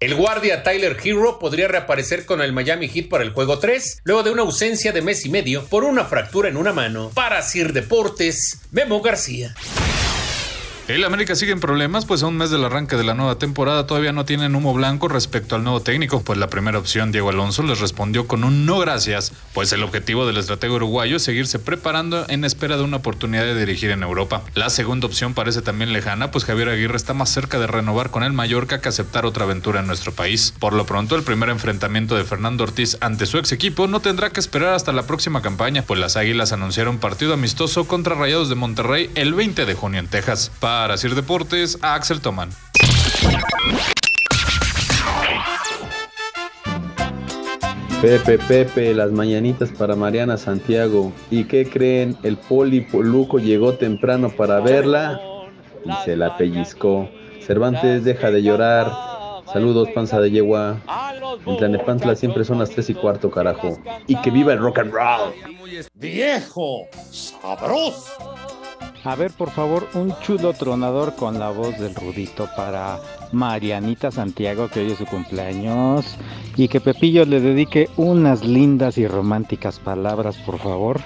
[0.00, 4.22] El guardia Tyler Hero podría reaparecer con el Miami Heat para el juego 3, luego
[4.22, 7.10] de una ausencia de mes y medio por una fractura en una mano.
[7.14, 9.54] Para Sir Deportes, Memo García.
[10.86, 13.86] El América sigue en problemas, pues a un mes del arranque de la nueva temporada
[13.86, 17.62] todavía no tienen humo blanco respecto al nuevo técnico, pues la primera opción, Diego Alonso,
[17.62, 22.26] les respondió con un no gracias, pues el objetivo del estratego uruguayo es seguirse preparando
[22.28, 24.42] en espera de una oportunidad de dirigir en Europa.
[24.52, 28.22] La segunda opción parece también lejana, pues Javier Aguirre está más cerca de renovar con
[28.22, 30.52] el Mallorca que aceptar otra aventura en nuestro país.
[30.58, 34.28] Por lo pronto, el primer enfrentamiento de Fernando Ortiz ante su ex equipo no tendrá
[34.28, 38.54] que esperar hasta la próxima campaña, pues las Águilas anunciaron partido amistoso contra Rayados de
[38.54, 40.50] Monterrey el 20 de junio en Texas.
[40.96, 42.50] Sir Deportes, a Axel Toman.
[48.02, 51.12] Pepe, Pepe, las mañanitas para Mariana Santiago.
[51.30, 52.16] ¿Y qué creen?
[52.24, 55.20] El Poli Poluco llegó temprano para verla
[55.84, 57.08] y se la pellizcó.
[57.40, 58.90] Cervantes, deja de llorar.
[59.52, 60.80] Saludos, panza de yegua.
[61.46, 63.78] En Tlanepantla siempre son las 3 y cuarto, carajo.
[64.08, 65.32] Y que viva el rock and roll.
[65.94, 68.34] Viejo, sabroso.
[69.04, 72.98] A ver, por favor, un chulo tronador con la voz del Rudito para
[73.32, 76.16] Marianita Santiago, que hoy es su cumpleaños.
[76.56, 81.00] Y que Pepillo le dedique unas lindas y románticas palabras, por favor.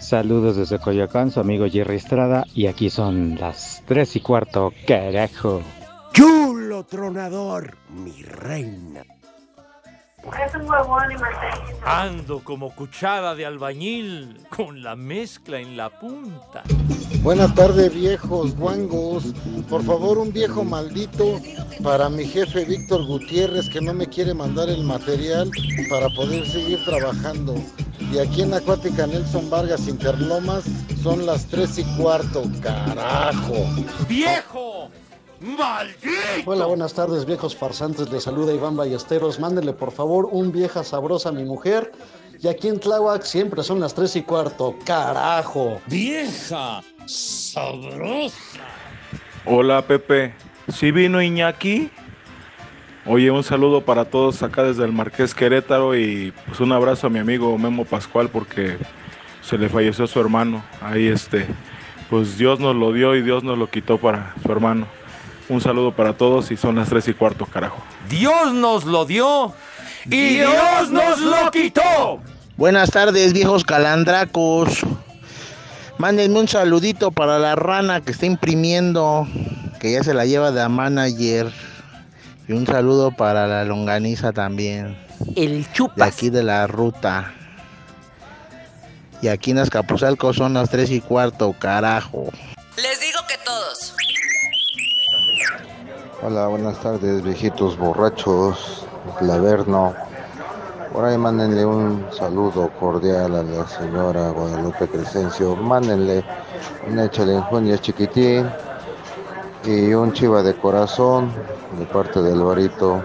[0.00, 2.46] Saludos desde Coyoacán, su amigo Jerry Estrada.
[2.52, 5.62] Y aquí son las 3 y cuarto, carajo.
[6.12, 9.04] Chulo tronador, mi reina.
[10.22, 12.02] Es un huevón y mantequilla.
[12.02, 16.62] Ando como cuchara de albañil con la mezcla en la punta.
[17.22, 19.34] Buenas tardes, viejos guangos.
[19.68, 21.40] Por favor, un viejo maldito
[21.82, 25.50] para mi jefe Víctor Gutiérrez que no me quiere mandar el material
[25.88, 27.54] para poder seguir trabajando.
[28.12, 30.64] Y aquí en Acuática Nelson Vargas Interlomas
[31.02, 33.54] son las 3 y cuarto, carajo.
[34.08, 34.90] ¡Viejo!
[35.40, 36.10] ¡Maldito!
[36.44, 38.10] Hola, buenas tardes, viejos farsantes.
[38.10, 39.40] Les saluda Iván Ballesteros.
[39.40, 41.92] Mándenle, por favor, un vieja sabrosa a mi mujer.
[42.42, 44.76] Y aquí en Tláhuac siempre son las 3 y cuarto.
[44.84, 45.80] ¡Carajo!
[45.86, 48.36] Vieja, sabrosa.
[49.46, 50.34] Hola Pepe,
[50.68, 51.90] ¿sí vino Iñaki?
[53.06, 57.10] Oye, un saludo para todos acá desde el Marqués Querétaro y pues un abrazo a
[57.10, 58.76] mi amigo Memo Pascual porque
[59.40, 60.62] se le falleció su hermano.
[60.82, 61.46] Ahí este,
[62.10, 64.86] pues Dios nos lo dio y Dios nos lo quitó para su hermano.
[65.50, 67.82] Un saludo para todos y son las tres y cuarto, carajo.
[68.08, 69.52] Dios nos lo dio
[70.06, 72.20] y Dios nos lo quitó.
[72.56, 74.78] Buenas tardes, viejos calandracos.
[75.98, 79.26] Mándenme un saludito para la rana que está imprimiendo,
[79.80, 81.50] que ya se la lleva de a manager.
[82.46, 84.96] Y un saludo para la longaniza también.
[85.34, 86.14] El De chupas.
[86.14, 87.34] aquí de la ruta.
[89.20, 92.30] Y aquí en Azcapotzalco son las 3 y cuarto, carajo.
[92.76, 93.94] Les digo que todos.
[96.22, 98.86] Hola, buenas tardes, viejitos borrachos.
[99.22, 99.94] Laverno.
[100.92, 105.56] Por ahí mándenle un saludo cordial a la señora Guadalupe Crescencio.
[105.56, 106.22] Mándenle
[106.86, 108.50] un échale enjundia chiquitín
[109.64, 111.32] y un chiva de corazón
[111.78, 113.02] de parte del Alvarito.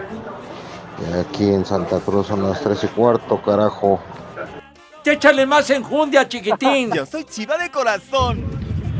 [0.99, 3.97] Y aquí en Santa Cruz son las 3 y cuarto, carajo.
[5.05, 6.91] Échale más enjundia, chiquitín.
[6.93, 8.43] Yo soy chiva de corazón.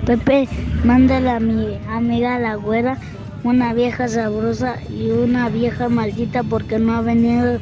[0.06, 0.48] Pepe,
[0.86, 2.98] mándale a mi amiga la güera
[3.46, 7.60] una vieja sabrosa y una vieja maldita porque no ha venido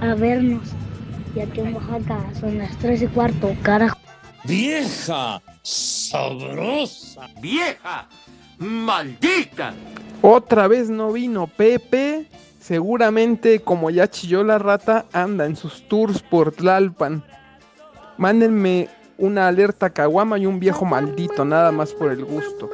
[0.00, 0.68] a vernos.
[1.34, 3.98] Y aquí en Oaxaca son las 3 y cuarto, carajo.
[4.44, 7.26] Vieja, sabrosa.
[7.40, 8.08] ¡Vieja!
[8.58, 9.74] ¡Maldita!
[10.22, 12.28] Otra vez no vino Pepe.
[12.60, 17.24] Seguramente, como ya chilló la rata, anda en sus tours por Tlalpan.
[18.18, 22.70] Mándenme una alerta caguama y un viejo maldito, nada más por el gusto.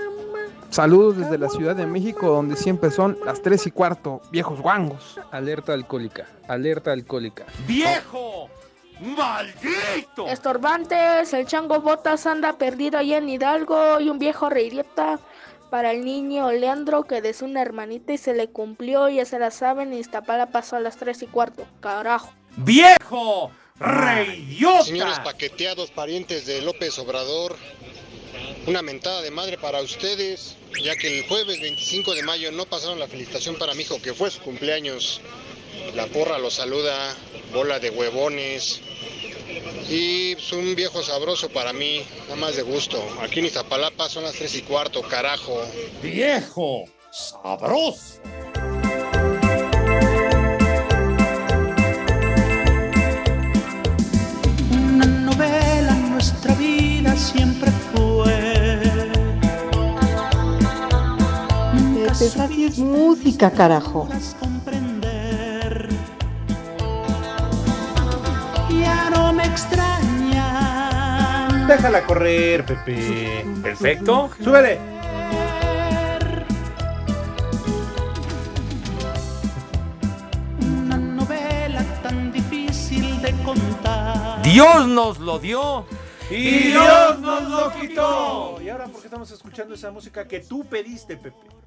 [0.71, 5.19] Saludos desde la Ciudad de México, donde siempre son las 3 y cuarto, viejos guangos.
[5.33, 7.45] Alerta alcohólica, alerta alcohólica.
[7.67, 8.49] ¡Viejo!
[9.01, 10.29] ¡Maldito!
[10.29, 15.19] Estorbantes, el chango botas anda perdido allá en Hidalgo y un viejo reirieta
[15.71, 19.51] para el niño Leandro que de una hermanita y se le cumplió, ya se la
[19.51, 21.67] saben, y Iztapala pasó a las 3 y cuarto.
[21.81, 22.33] Carajo.
[22.57, 23.51] ¡Viejo!
[23.79, 24.85] ¡Reyota!
[24.85, 27.57] Señores paqueteados, parientes de López Obrador,
[28.67, 32.99] una mentada de madre para ustedes, ya que el jueves 25 de mayo no pasaron
[32.99, 35.21] la felicitación para mi hijo, que fue su cumpleaños.
[35.95, 37.17] La porra lo saluda,
[37.53, 38.81] bola de huevones.
[39.89, 43.03] Y pues, un viejo sabroso para mí, nada más de gusto.
[43.21, 45.61] Aquí en Iztapalapa son las 3 y cuarto, carajo.
[46.03, 48.21] Viejo, sabroso.
[54.71, 58.50] Una novela en nuestra vida siempre fue.
[62.21, 64.07] Pepe, radio es música, carajo.
[64.39, 65.89] comprender.
[68.69, 70.47] Ya no me extraña.
[71.67, 73.47] Déjala correr, Pepe.
[73.63, 74.29] Perfecto.
[74.39, 74.79] Súbele.
[80.61, 84.43] Una novela tan difícil de contar.
[84.43, 85.87] Dios nos lo dio
[86.31, 88.61] Y Dios nos lo quitó.
[88.63, 91.60] Y ahora, ¿por qué estamos escuchando esa música que tú pediste, Pepe?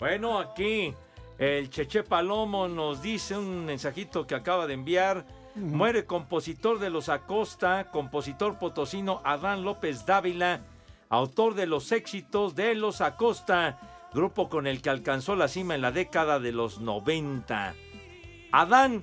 [0.00, 0.94] Bueno, aquí
[1.38, 5.26] el Cheche Palomo nos dice un mensajito que acaba de enviar.
[5.54, 10.60] Muere compositor de los Acosta, compositor potosino Adán López Dávila,
[11.10, 15.82] autor de los éxitos de los Acosta, grupo con el que alcanzó la cima en
[15.82, 17.74] la década de los 90.
[18.52, 19.02] Adán,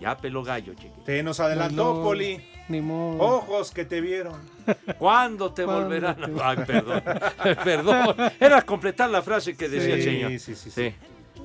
[0.00, 1.02] Ya peló gallo, chiquito.
[1.04, 2.40] Te nos adelantó, No, Poli.
[2.68, 3.18] Ni modo.
[3.22, 4.34] Ojos que te vieron.
[4.98, 6.16] ¿Cuándo te ¿Cuándo volverán?
[6.16, 7.02] te- a- Ay, perdón.
[7.64, 8.16] perdón.
[8.38, 10.30] Era completar la frase que decía el Sí, señor.
[10.32, 10.70] sí, sí, sí.
[10.70, 10.94] Sí.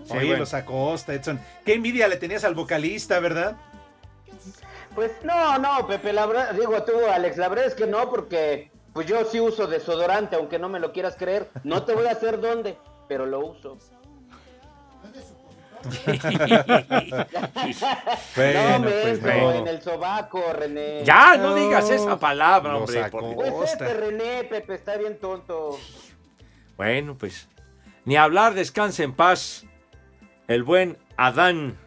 [0.05, 0.39] Sí, Oye, bueno.
[0.39, 1.39] los Acosta, Edson.
[1.65, 3.55] Qué envidia le tenías al vocalista, ¿verdad?
[4.95, 8.69] Pues no, no, Pepe, la verdad, digo tú, Alex, la verdad es que no, porque
[8.91, 11.49] pues yo sí uso desodorante, aunque no me lo quieras creer.
[11.63, 13.77] No te voy a hacer dónde, pero lo uso.
[18.35, 19.51] Bueno, no, pues, bueno.
[19.53, 21.03] en el sobaco, René.
[21.03, 23.09] Ya, no digas esa palabra, hombre.
[23.09, 25.77] por- Pues este René, Pepe, está bien tonto.
[26.77, 27.47] Bueno, pues.
[28.05, 29.65] Ni hablar, descanse en paz.
[30.47, 31.77] El buen Adán.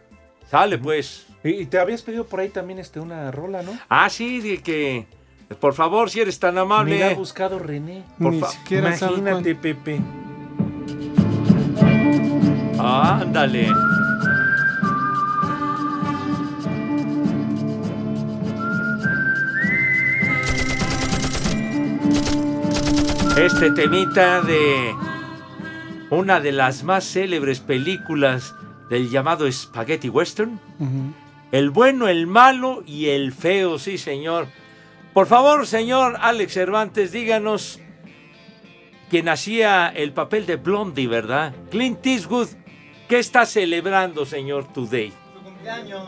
[0.51, 1.27] Sale, pues.
[1.45, 3.79] Y, y te habías pedido por ahí también este, una rola, ¿no?
[3.89, 5.07] Ah, sí, de que.
[5.61, 6.95] Por favor, si eres tan amable.
[6.95, 8.03] Mira, ha buscado René.
[8.19, 10.01] Por Ni siquiera Imagínate, Pepe.
[12.79, 13.69] Ándale.
[23.37, 24.95] Este temita de
[26.11, 28.55] una de las más célebres películas
[28.89, 30.59] del llamado Spaghetti Western.
[31.53, 34.49] El bueno, el malo y el feo, sí, señor.
[35.13, 37.81] Por favor, señor Alex Cervantes, díganos
[39.11, 41.53] quien hacía el papel de Blondie, ¿verdad?
[41.71, 42.49] Clint Eastwood,
[43.09, 45.13] ¿qué está celebrando, señor Today?
[45.35, 46.03] Su cumpleaños.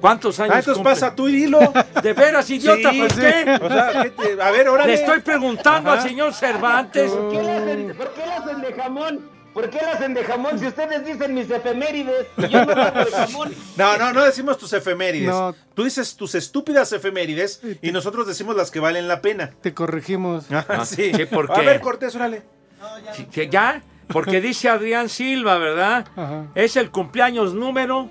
[0.00, 0.92] ¿Cuántos años Ah, entonces cumple?
[0.92, 1.58] pasa tú y dilo.
[2.02, 2.90] ¿De veras, idiota?
[2.90, 3.20] Sí, ¿Por sí.
[3.20, 3.58] qué?
[3.60, 4.92] O sea, ¿qué te- a ver, órale.
[4.94, 6.00] Le estoy preguntando Ajá.
[6.02, 7.10] al señor Cervantes.
[7.10, 9.20] ¿Por qué, le hacen, ¿Por qué le hacen de jamón?
[9.52, 13.04] ¿Por qué le hacen de jamón si ustedes dicen mis efemérides y yo no hablo
[13.04, 13.54] de jamón?
[13.76, 15.28] No, no, no decimos tus efemérides.
[15.28, 15.54] No.
[15.74, 19.50] Tú dices tus estúpidas efemérides y nosotros decimos las que valen la pena.
[19.60, 20.46] Te corregimos.
[20.50, 21.12] Ah, sí.
[21.14, 21.66] sí, ¿por A qué?
[21.66, 22.42] ver, Cortés, órale.
[23.14, 23.82] Sí, que ¿Ya?
[24.08, 26.06] Porque dice Adrián Silva, ¿verdad?
[26.16, 26.46] Ajá.
[26.56, 28.08] Es el cumpleaños número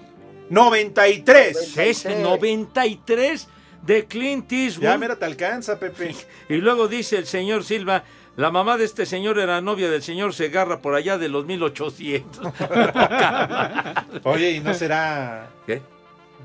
[0.49, 1.77] 93.
[1.77, 3.47] Ese 93
[3.85, 4.83] de Clint Eastwood.
[4.83, 6.15] Ya, mira, te alcanza, Pepe.
[6.49, 8.03] Y luego dice el señor Silva,
[8.39, 12.47] la mamá de este señor era novia del señor Segarra por allá de los 1800.
[14.23, 15.81] Oye, ¿y no será ¿Qué?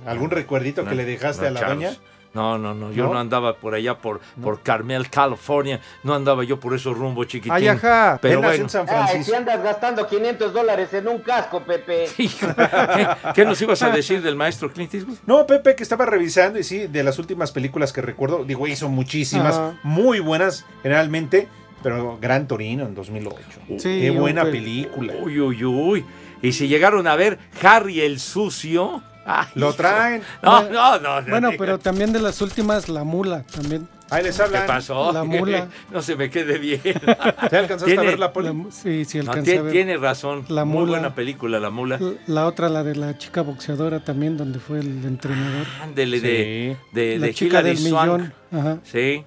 [0.04, 1.76] algún recuerdito que le dejaste No, a la Charles.
[1.78, 1.96] doña?
[2.34, 3.12] No, no, no, yo ¿No?
[3.14, 7.52] no, andaba por allá por, por Carmel, California, no andaba yo por esos rumbos chiquitín.
[7.52, 8.18] Ay, ajá.
[8.20, 9.24] Pero bueno, en San Ay, Francisco.
[9.30, 12.08] si andas gastando 500 dólares en un casco, Pepe.
[12.16, 15.18] ¿qué, qué nos ibas a decir del maestro Clint Eastwood?
[15.26, 18.88] No, Pepe, que estaba revisando y sí, de las últimas películas que recuerdo, digo, hizo
[18.88, 21.46] muchísimas, muy buenas generalmente,
[21.84, 23.36] pero Gran Torino en 2008.
[23.78, 25.12] Sí, Qué buena película.
[25.22, 26.04] Uy, uy, uy.
[26.42, 29.02] Y si llegaron a ver Harry el sucio.
[29.24, 30.22] ay, Lo traen.
[30.42, 31.20] No, no, no.
[31.20, 33.86] no Bueno, pero también de las últimas, la mula también.
[34.10, 34.66] Ahí les ¿Qué hablan.
[34.66, 35.12] pasó?
[35.12, 35.68] La mula.
[35.90, 36.80] No se me quede bien.
[36.84, 38.48] ¿Te alcanzaste Tiene- a ver la poli?
[38.48, 39.72] La sí, sí, No, alcancé tie- a ver.
[39.72, 40.44] tiene razón.
[40.48, 40.90] La Muy mula.
[40.90, 41.98] buena película, La Mula.
[42.26, 45.66] La otra, la de la chica boxeadora también, donde fue el entrenador.
[45.82, 48.12] Ándele de, de, la de chica Hilary del Swank.
[48.12, 48.32] millón.
[48.52, 48.78] Ajá.
[48.84, 49.24] Sí.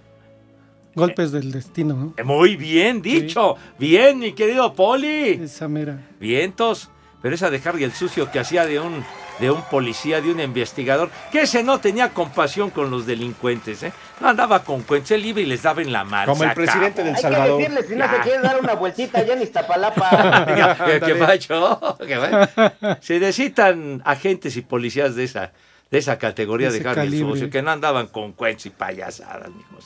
[0.97, 2.13] Golpes del destino, ¿no?
[2.17, 3.55] Eh, Muy bien dicho.
[3.77, 5.39] Bien, mi querido Poli.
[5.43, 5.99] Esa mera.
[6.19, 6.89] Vientos.
[7.21, 9.03] Pero esa de Harry el sucio que hacía de un,
[9.39, 13.91] de un policía, de un investigador, que ese no tenía compasión con los delincuentes, ¿eh?
[14.21, 16.31] No andaba con cuentos, él iba y les daba en la mano.
[16.31, 17.57] Como el presidente del Hay Salvador.
[17.57, 18.12] que decirle si no Ya.
[18.12, 20.45] se quiere dar una vueltita allá en Iztapalapa.
[20.86, 21.01] ¿Qué,
[22.07, 22.97] qué va?
[23.01, 25.51] Se necesitan agentes y policías de esa,
[25.89, 29.49] de esa categoría De de Harry el sucio, que no andaban con cuentos y payasadas,
[29.49, 29.79] mijo.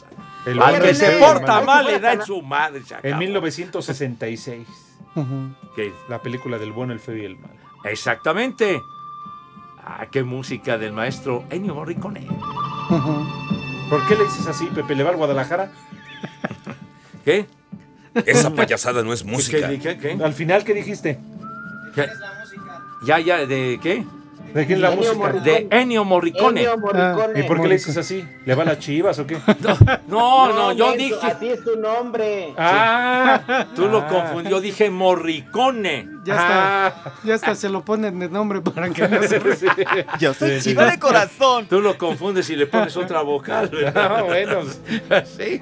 [0.45, 2.83] El Al que se porta mal le da en su madre.
[2.83, 3.17] se En acabó.
[3.19, 4.67] 1966.
[5.15, 5.55] Ujú.
[5.75, 7.53] Que- La película del bueno, el feo y el malo.
[7.83, 8.81] Exactamente.
[9.83, 12.27] Ah, qué música del maestro Ennio Morricone.
[13.89, 14.95] ¿Por qué le dices así, Pepe?
[14.95, 15.71] ¿Le va al Guadalajara?
[17.25, 17.47] ¿Qué?
[18.25, 19.69] Esa payasada no es ¿Qué, música.
[19.69, 20.23] qué, qué, qué?
[20.23, 21.19] Al final, ¿qué dijiste?
[21.95, 22.07] ¿Qué?
[23.05, 24.05] Ya, ya, ¿de qué?
[24.53, 25.17] ¿De quién es la Ennio música?
[25.17, 25.51] Morricone.
[25.51, 26.61] De Ennio Morricone.
[26.61, 27.39] Ennio Morricone.
[27.39, 28.25] ¿Y por qué le dices así?
[28.45, 29.37] ¿Le va a las chivas o qué?
[30.07, 31.15] No, no, yo dije.
[31.21, 32.53] Así es tu nombre.
[32.57, 33.65] ¡Ah!
[33.75, 34.07] Tú lo Ah.
[34.07, 36.07] confundió, yo dije Morricone.
[36.25, 37.13] Ya está, Ah.
[37.23, 39.39] ya está, se lo ponen de nombre para que no se...
[40.19, 41.65] Yo soy chiva de corazón.
[41.67, 43.69] Tú lo confundes y le pones otra vocal.
[43.69, 44.15] ¿verdad?
[44.19, 44.61] Ah, bueno.
[45.25, 45.61] Sí.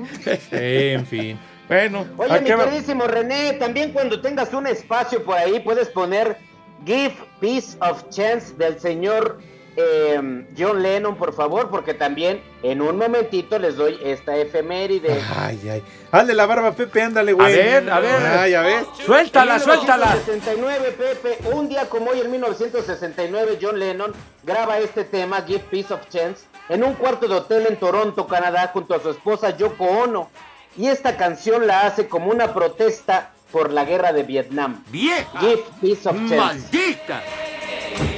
[0.51, 1.39] En fin.
[1.67, 6.35] Bueno, Oye, ¿a mi queridísimo René, también cuando tengas un espacio por ahí puedes poner
[6.85, 9.39] Give Piece of Chance del señor
[9.75, 15.21] eh, John Lennon, por favor, porque también en un momentito les doy esta efeméride.
[15.37, 15.83] Ay, ay.
[16.11, 17.53] Hazle la barba, Pepe, ándale, güey.
[17.53, 18.25] A ver, a ver.
[18.25, 18.83] Ay, a ver.
[19.05, 20.05] Suéltala, En suéltala.
[20.07, 24.13] 1969, Pepe, un día como hoy en 1969, John Lennon
[24.43, 28.71] graba este tema, Give Piece of Chance, en un cuarto de hotel en Toronto, Canadá,
[28.73, 30.29] junto a su esposa Yoko Ono.
[30.77, 34.83] Y esta canción la hace como una protesta por la guerra de Vietnam.
[34.91, 35.39] ¡Vieja!
[35.39, 36.15] Give Piece of.
[36.15, 37.21] ¡Maldita!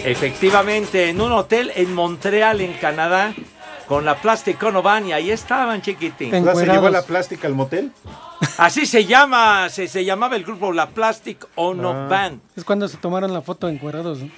[0.03, 3.33] Efectivamente, en un hotel en Montreal, en Canadá,
[3.87, 6.31] con la Plastic Ono Band, y ahí estaban, chiquitín.
[6.43, 7.91] ¿Ya se llevó la plástica al motel?
[8.57, 12.07] Así se llama, se, se llamaba el grupo La Plastic Ono Ah.
[12.07, 12.41] Band.
[12.55, 14.19] Es cuando se tomaron la foto encuerados.
[14.19, 14.29] ¿no?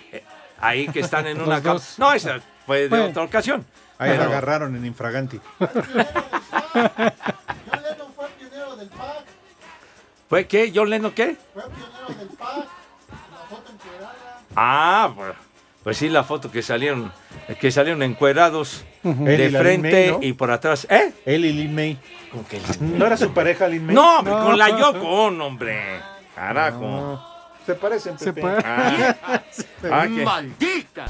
[0.60, 1.80] Ahí que están en una cama.
[1.98, 3.66] No, esa fue de otra ocasión.
[3.98, 5.40] Ahí la agarraron en infraganti.
[10.34, 10.72] ¿Fue qué?
[10.74, 11.38] ¿John Lennon qué?
[14.56, 15.34] Ah, pues,
[15.84, 17.12] pues sí, la foto que salieron,
[17.62, 20.28] que salieron encuerados de Él la frente May, ¿no?
[20.28, 20.88] y por atrás.
[20.90, 21.14] ¿Eh?
[21.28, 22.00] Él y Lin May.
[22.32, 23.94] ¿Con qué ¿No era su pareja Lin May?
[23.94, 26.00] No, hombre, con la Yoko Ono, hombre.
[26.34, 26.80] Carajo.
[26.82, 27.28] No.
[27.68, 28.48] Se parecen, Se Pepe.
[28.66, 29.16] Ah.
[29.92, 30.26] Ah, ¿qué?
[30.26, 31.06] ¡Maldita!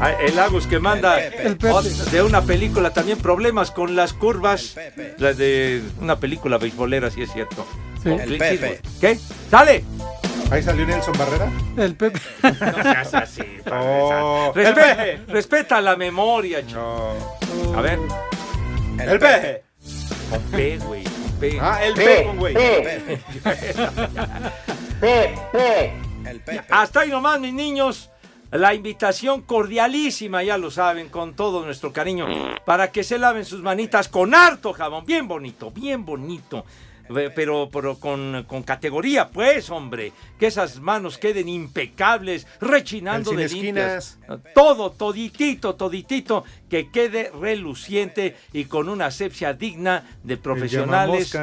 [0.00, 1.68] Ah, el Agus que manda El Pepe.
[2.10, 4.74] de una película también problemas con las curvas.
[5.18, 7.66] La de una película beisbolera, sí es cierto.
[8.02, 8.08] Sí.
[8.10, 8.80] El Pepe.
[9.00, 9.18] ¿Qué?
[9.50, 9.84] ¡Sale!
[10.50, 11.50] Ahí salió Nelson Barrera.
[11.76, 12.18] El Pepe.
[12.42, 13.42] No seas así.
[13.72, 17.14] Oh, Respe- el respeta la memoria, chico.
[17.76, 17.98] A ver.
[18.98, 19.62] El peje.
[20.30, 21.04] Con P, güey.
[21.38, 21.58] P.
[21.60, 22.54] Ah, el Pepe, güey.
[22.54, 23.20] pe.
[25.00, 26.62] Pepe.
[26.70, 28.10] Hasta ahí nomás, mis niños.
[28.50, 32.26] La invitación cordialísima, ya lo saben, con todo nuestro cariño,
[32.64, 36.64] para que se laven sus manitas con harto jabón, bien bonito, bien bonito.
[37.34, 40.12] Pero, pero con, con categoría, pues, hombre.
[40.38, 44.16] Que esas manos queden impecables, rechinando de limpias.
[44.54, 51.36] Todo, toditito, toditito, que quede reluciente y con una asepsia digna de profesionales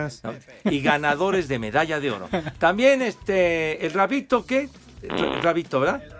[0.64, 2.30] y ganadores de medalla de oro.
[2.60, 4.70] También este, el rabito, ¿qué?
[5.02, 6.17] El rabito, ¿verdad?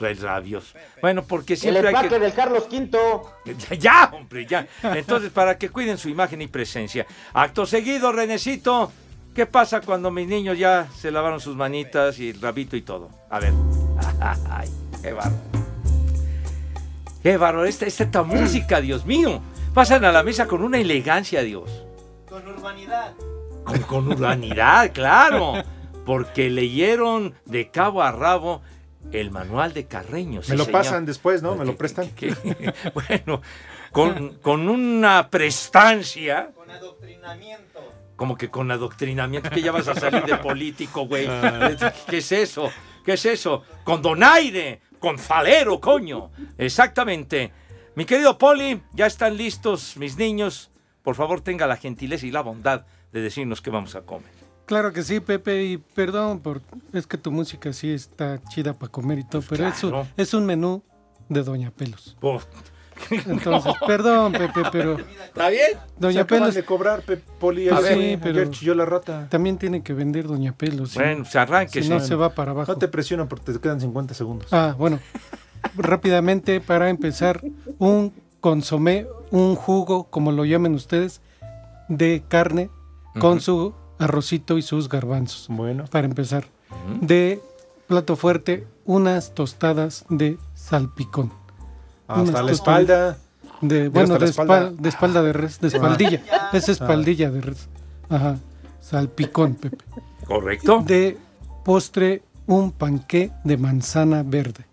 [0.00, 0.74] El rabioso.
[1.00, 2.18] Bueno, porque El siempre hay empaque que...
[2.18, 2.98] del Carlos V.
[3.78, 4.66] Ya, hombre, ya.
[4.82, 7.06] Entonces, para que cuiden su imagen y presencia.
[7.32, 8.92] Acto seguido, Renecito,
[9.34, 13.10] ¿qué pasa cuando mis niños ya se lavaron sus manitas y el rabito y todo?
[13.30, 13.52] A ver.
[14.50, 14.68] Ay,
[15.02, 15.58] qué bárbaro.
[17.22, 19.42] Qué esta, esta música, Dios mío.
[19.74, 21.84] Pasan a la mesa con una elegancia, Dios.
[22.28, 23.12] Con urbanidad.
[23.64, 25.54] Con, con urbanidad, claro.
[26.06, 28.62] Porque leyeron de cabo a rabo
[29.12, 30.42] el manual de Carreño.
[30.42, 30.80] sí, Me lo señor.
[30.80, 31.54] pasan después, ¿no?
[31.56, 32.10] Me lo prestan.
[32.94, 33.40] bueno,
[33.92, 36.50] con, con una prestancia.
[36.54, 37.80] Con adoctrinamiento.
[38.16, 41.26] Como que con adoctrinamiento, que ya vas a salir de político, güey.
[41.28, 41.92] Ah.
[42.08, 42.70] ¿Qué es eso?
[43.04, 43.62] ¿Qué es eso?
[43.84, 46.30] Con donaire, con falero, coño.
[46.58, 47.52] Exactamente.
[47.94, 50.70] Mi querido Poli, ya están listos mis niños.
[51.02, 54.37] Por favor, tenga la gentileza y la bondad de decirnos qué vamos a comer.
[54.68, 56.60] Claro que sí, Pepe, y perdón, por,
[56.92, 60.06] es que tu música sí está chida para comer y todo, pero es, un, Claro.
[60.16, 60.82] es un menú
[61.30, 62.16] de Doña Pelos.
[62.20, 62.44] Uf.
[63.10, 65.78] Entonces, perdón, Pepe, pero ¿Está bien?
[65.98, 67.02] Doña Se Pelos de cobrar,
[67.40, 67.68] Poli.
[67.70, 69.26] A ahí ver, sí, pero- ayer chilló la rata.
[69.30, 70.94] también tiene que vender Doña Pelos.
[70.94, 71.82] Bueno, se arranque.
[71.82, 72.70] Si no, se va para abajo.
[72.72, 74.52] No te presionan porque te quedan 50 segundos.
[74.52, 74.98] Ah, bueno.
[75.76, 77.40] Rápidamente, para empezar,
[77.78, 81.20] un consomé, un jugo, como lo llamen ustedes,
[81.88, 82.70] de carne
[83.20, 85.46] con su arrocito y sus garbanzos.
[85.48, 85.84] Bueno.
[85.90, 86.44] Para empezar.
[87.00, 87.40] De
[87.86, 91.32] plato fuerte, unas tostadas de salpicón.
[92.06, 93.18] Hasta Unas la espalda.
[93.60, 94.68] De, bueno, de, espalda.
[94.70, 96.22] espal- de espalda de res, de espaldilla.
[96.52, 97.68] Es espaldilla de res.
[98.08, 98.36] Ajá.
[98.80, 99.84] Salpicón, Pepe.
[100.26, 100.82] ¿Correcto?
[100.86, 101.18] De
[101.64, 104.64] postre, un panqué de manzana verde.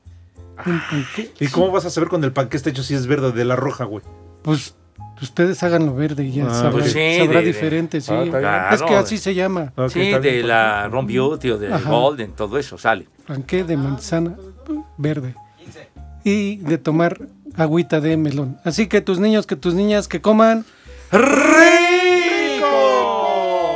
[0.66, 1.34] Un panqué.
[1.40, 3.56] ¿Y cómo vas a saber cuando el panque está hecho si es verde de la
[3.56, 4.04] roja, güey?
[4.44, 4.76] Pues
[5.22, 8.12] ustedes háganlo verde y ya Ah, sabrá, pues sí, sabrá de- de- diferente, sí.
[8.14, 8.98] Ah, es que Claro.
[9.04, 9.72] así se llama.
[9.90, 10.12] Sí, de
[10.42, 11.90] por- la Ron Beauty o de Ajá.
[11.90, 13.08] Golden, todo eso sale.
[13.28, 14.36] Panqué de manzana
[14.98, 15.36] verde.
[16.24, 17.20] Y de tomar
[17.56, 18.58] agüita de melón.
[18.64, 20.66] Así que tus niños, que tus niñas, que coman.
[21.12, 22.66] ¡Rico!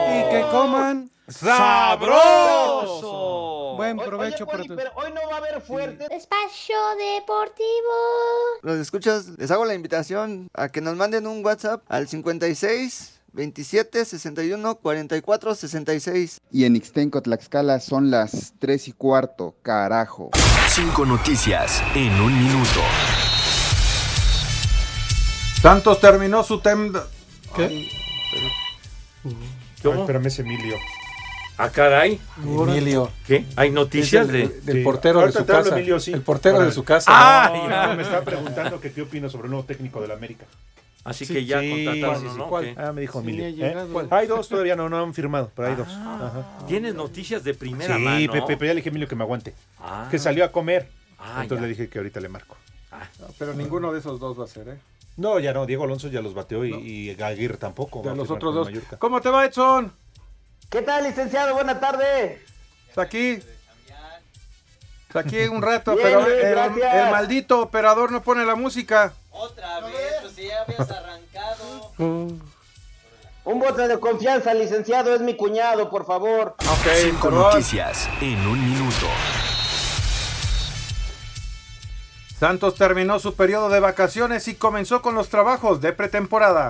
[0.09, 1.09] Y que coman.
[1.27, 2.48] ¡Sabroso!
[3.97, 6.05] Buen provecho Oye, para Poli, tu- pero hoy no va a haber fuerte.
[6.15, 7.63] Espacio Deportivo.
[8.61, 14.05] Los escuchas, les hago la invitación a que nos manden un WhatsApp al 56 27
[14.05, 16.41] 61 44 66.
[16.51, 20.31] Y en Ixtenco, Tlaxcala son las 3 y cuarto, carajo.
[20.69, 22.79] Cinco noticias en un minuto.
[25.61, 26.93] Santos terminó su tem...
[27.55, 27.63] ¿Qué?
[27.65, 27.89] Ay,
[29.83, 30.01] ¿Cómo?
[30.01, 30.75] espérame, es Emilio.
[31.61, 32.19] Ah, caray.
[32.41, 33.11] Emilio.
[33.27, 33.45] ¿Qué?
[33.57, 34.47] ¿Hay noticias de...?
[34.63, 34.83] del Sí.
[34.83, 35.75] portero de su te hablo, casa.
[35.77, 36.13] Emilio, sí.
[36.13, 37.11] El portero Ahora- de su casa.
[37.13, 40.45] Ah, No, me estaba preguntando que qué opino sobre el nuevo técnico del América.
[41.03, 42.47] Así Sí, que ya sí, contrataron, sí, sí, ¿no?
[42.49, 42.73] ¿cuál?
[42.77, 43.65] Ah, me dijo Sí, Emilio.
[43.65, 44.07] ¿Eh?
[44.11, 45.87] Hay dos, todavía no, no han firmado, pero hay dos.
[45.89, 46.45] Ajá.
[46.67, 48.31] ¿Tienes noticias de primera Sí, mano?
[48.31, 49.53] Pepe, pero ya le dije a Emilio que me aguante.
[49.81, 50.07] Ah.
[50.11, 50.87] Que salió a comer.
[51.17, 51.61] Ah, Entonces ya.
[51.63, 52.55] le dije que ahorita le marco.
[53.19, 54.77] No, pero ninguno de esos dos va a ser, ¿eh?
[55.17, 58.01] No, ya no, Diego Alonso ya los bateó y, y Aguirre tampoco.
[58.01, 58.67] De los otros dos.
[58.67, 58.97] Mallorca.
[58.97, 59.91] ¿Cómo te va, Edson?
[60.69, 61.53] ¿Qué tal, licenciado?
[61.53, 62.43] Buena tarde.
[62.89, 63.39] ¿Está aquí?
[65.11, 69.13] Pues Aquí un rato, Bien, pero Luis, el, maldito operador no pone la música.
[69.31, 71.91] Otra vez, pues si ya habías arrancado.
[71.97, 76.55] Un voto de confianza, licenciado, es mi cuñado, por favor.
[77.01, 79.07] Cinco noticias en un minuto.
[82.39, 86.69] Santos terminó su periodo de vacaciones y comenzó con los trabajos de pretemporada.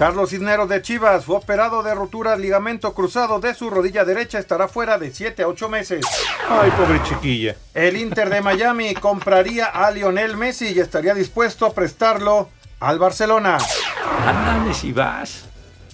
[0.00, 4.66] Carlos Cisneros de Chivas fue operado de rotura ligamento cruzado de su rodilla derecha, estará
[4.66, 6.06] fuera de 7 a 8 meses.
[6.48, 7.54] Ay, pobre chiquilla.
[7.74, 12.48] El Inter de Miami compraría a Lionel Messi y estaría dispuesto a prestarlo
[12.80, 13.58] al Barcelona.
[14.26, 15.44] Ándale si vas.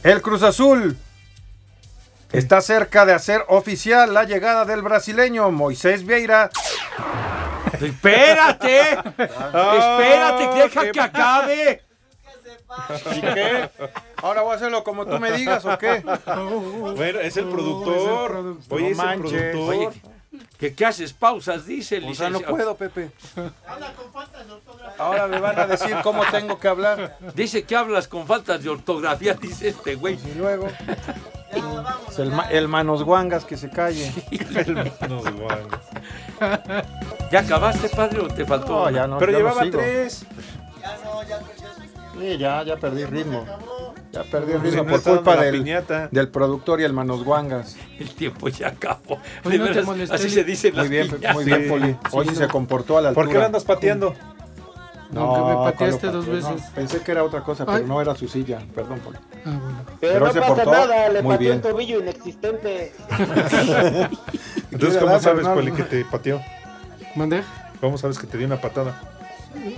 [0.05, 0.97] El Cruz Azul
[2.31, 6.51] está cerca de hacer oficial la llegada del brasileño Moisés Vieira.
[7.73, 8.83] Espérate.
[9.19, 11.86] Espérate, deja que acabe.
[13.15, 13.71] ¿Y qué?
[14.23, 16.03] ¿Ahora voy a hacerlo como tú me digas o qué?
[16.97, 18.57] Bueno, es el productor.
[18.71, 19.75] Oye, No es el productor.
[19.75, 19.89] Oye,
[20.59, 21.67] ¿qué, qué haces pausas?
[21.67, 23.11] Dice el O sea, no puedo, Pepe.
[24.99, 27.19] Ahora me van a decir cómo tengo que hablar.
[27.35, 30.19] Dice que hablas con faltas de ortografía, dice este güey.
[30.27, 30.69] Y luego.
[32.11, 34.13] Es el, ma- el manos guangas que se calle.
[37.31, 38.85] ¿Ya acabaste, padre, o te faltó?
[38.85, 39.19] No, ya no.
[39.19, 39.79] Pero ya no llevaba sigo.
[39.79, 40.27] tres.
[42.19, 43.45] Sí, ya, ya perdí ritmo.
[44.13, 46.09] Ya perdí Pues ritmo si no por culpa del, piñata.
[46.11, 47.77] del productor y el manos guangas.
[47.99, 49.19] El tiempo ya acabó.
[49.45, 51.35] No veras, así se dicen Muy las bien, piñatas.
[51.35, 51.97] muy bien, Poli.
[52.13, 53.27] Hoy sí se comportó a la altura.
[53.27, 54.15] ¿Por qué andas pateando?
[55.15, 56.27] Aunque me ¿cuál pateaste dos?
[56.27, 56.63] No, veces.
[56.75, 57.85] pensé que era otra cosa, pero Ay.
[57.87, 58.59] no era su silla.
[58.75, 59.19] Perdón, Poli.
[59.45, 59.79] Ah, bueno.
[60.01, 62.93] Pero, Pero no se pasa portó nada, le pateó un tobillo inexistente.
[64.73, 65.47] Entonces, ¿cómo ¿Verdad, sabes?
[65.47, 66.41] Poli, que te pateó?
[67.15, 67.43] ¿Mandé?
[67.81, 69.01] ¿Cómo sabes que te dio una patada?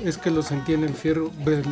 [0.05, 1.31] Es que lo sentí en el fierro.
[1.45, 1.70] del- sí,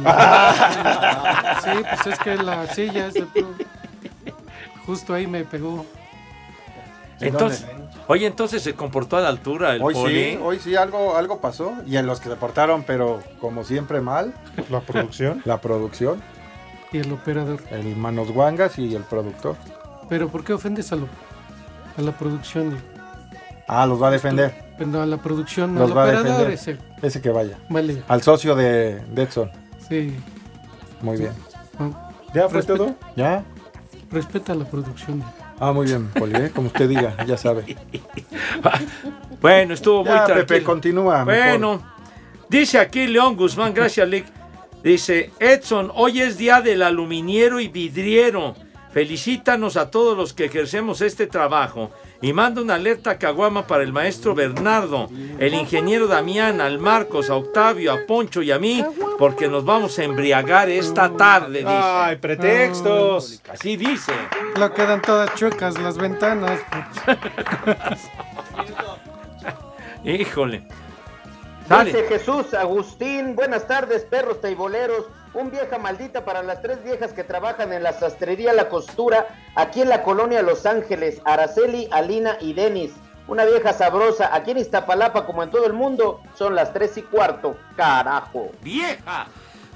[1.95, 3.55] pues es que la silla es de puro-
[4.87, 5.85] Justo ahí me pegó.
[7.19, 7.65] Entonces,
[8.09, 10.33] oye, entonces se comportó a la altura el Hoy poli.
[10.33, 11.73] sí, hoy sí algo, algo pasó.
[11.87, 14.35] Y en los que se portaron, pero como siempre mal,
[14.71, 15.41] ¿La producción?
[15.47, 16.23] la producción,
[16.93, 17.61] Y el operador.
[17.71, 19.57] el manos guangas y el productor.
[20.09, 21.09] Pero ¿por qué ofendes a, lo-
[21.97, 22.79] a la producción?
[23.69, 24.55] Ah, los va a defender.
[24.79, 26.51] Pero la producción, no Los al va a defender.
[26.51, 26.79] Ese.
[27.03, 27.59] Ese que vaya.
[27.69, 28.03] Vale.
[28.09, 29.51] Al socio de Detson.
[29.89, 30.15] Sí.
[31.01, 31.33] Muy bien.
[31.79, 32.95] Ah, ¿Ya fue Respeta- todo?
[33.17, 33.45] ¿Ya?
[34.11, 35.23] Respeta la producción.
[35.59, 36.51] Ah, muy bien, Poli, ¿eh?
[36.55, 37.77] como usted diga, ya sabe.
[39.41, 40.47] Bueno, estuvo muy Ya, tranquilo.
[40.47, 41.25] Pepe, continúa.
[41.25, 41.45] mejor.
[41.49, 41.83] Bueno,
[42.49, 44.27] dice aquí León Guzmán, gracias, Lick.
[44.83, 48.55] Dice, Edson, hoy es día del aluminiero y vidriero.
[48.97, 51.91] Felicítanos a todos los que ejercemos este trabajo.
[52.23, 57.29] Y manda una alerta a Caguama para el maestro Bernardo, el ingeniero Damián, al Marcos,
[57.29, 58.83] a Octavio, a Poncho y a mí,
[59.19, 61.71] porque nos vamos a embriagar esta tarde, dice.
[61.71, 63.43] Ay, pretextos.
[63.51, 64.15] Así dice.
[64.59, 66.59] Lo quedan todas chuecas las ventanas.
[70.05, 70.63] Híjole.
[71.69, 71.93] Dale.
[71.93, 75.07] Dice Jesús Agustín, buenas tardes, perros taiboleros.
[75.35, 79.83] Un vieja maldita para las tres viejas que trabajan en la sastrería La Costura, aquí
[79.83, 82.93] en la colonia Los Ángeles, Araceli, Alina y Denis.
[83.29, 87.03] Una vieja sabrosa, aquí en Iztapalapa, como en todo el mundo, son las tres y
[87.03, 87.57] cuarto.
[87.77, 88.53] Carajo.
[88.63, 89.27] ¡Vieja!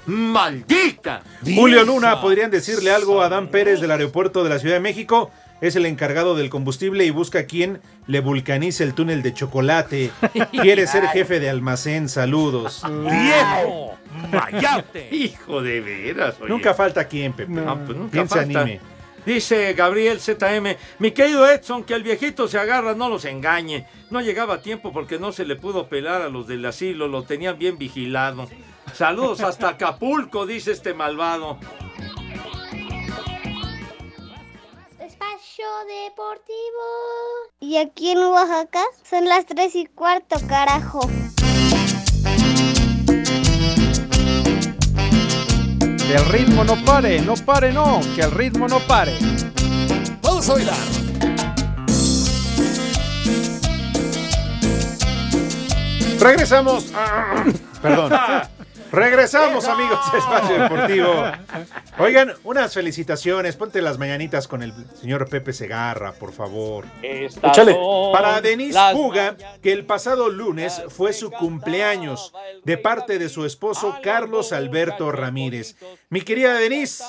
[0.05, 1.21] ¡Maldita!
[1.43, 5.29] Julio Luna, ¿podrían decirle algo a Dan Pérez del aeropuerto de la Ciudad de México?
[5.61, 10.11] Es el encargado del combustible y busca quien le vulcanice el túnel de chocolate.
[10.51, 12.09] Quiere ser jefe de almacén.
[12.09, 12.81] Saludos.
[12.89, 13.95] ¡Viejo!
[14.31, 15.07] ¡Mayate!
[15.11, 16.49] Hijo de veras, oye.
[16.49, 17.51] Nunca falta quien, Pepe.
[17.51, 18.61] No, pues nunca ¿Quién se falta.
[18.61, 18.79] anime?
[19.25, 23.85] Dice Gabriel ZM, mi querido Edson, que el viejito se agarra, no los engañe.
[24.09, 27.21] No llegaba a tiempo porque no se le pudo pelar a los del asilo, lo
[27.21, 28.49] tenían bien vigilado.
[28.95, 31.59] Saludos hasta Acapulco, dice este malvado.
[35.61, 36.49] Deportivo.
[37.59, 41.01] Y aquí en Oaxaca son las tres y cuarto, carajo.
[45.97, 49.15] Que el ritmo no pare, no pare, no, que el ritmo no pare.
[50.23, 50.77] Vamos a bailar.
[56.19, 56.85] Regresamos.
[57.83, 58.11] Perdón.
[58.91, 61.23] Regresamos, amigos de Espacio Deportivo.
[61.97, 63.55] Oigan, unas felicitaciones.
[63.55, 66.85] Ponte las mañanitas con el señor Pepe Segarra, por favor.
[67.01, 67.77] Échale.
[68.11, 72.33] Para Denise Puga, que el pasado lunes fue su cumpleaños,
[72.65, 75.75] de parte de su esposo Carlos Alberto Ramírez.
[76.09, 77.03] Mi querida Denise,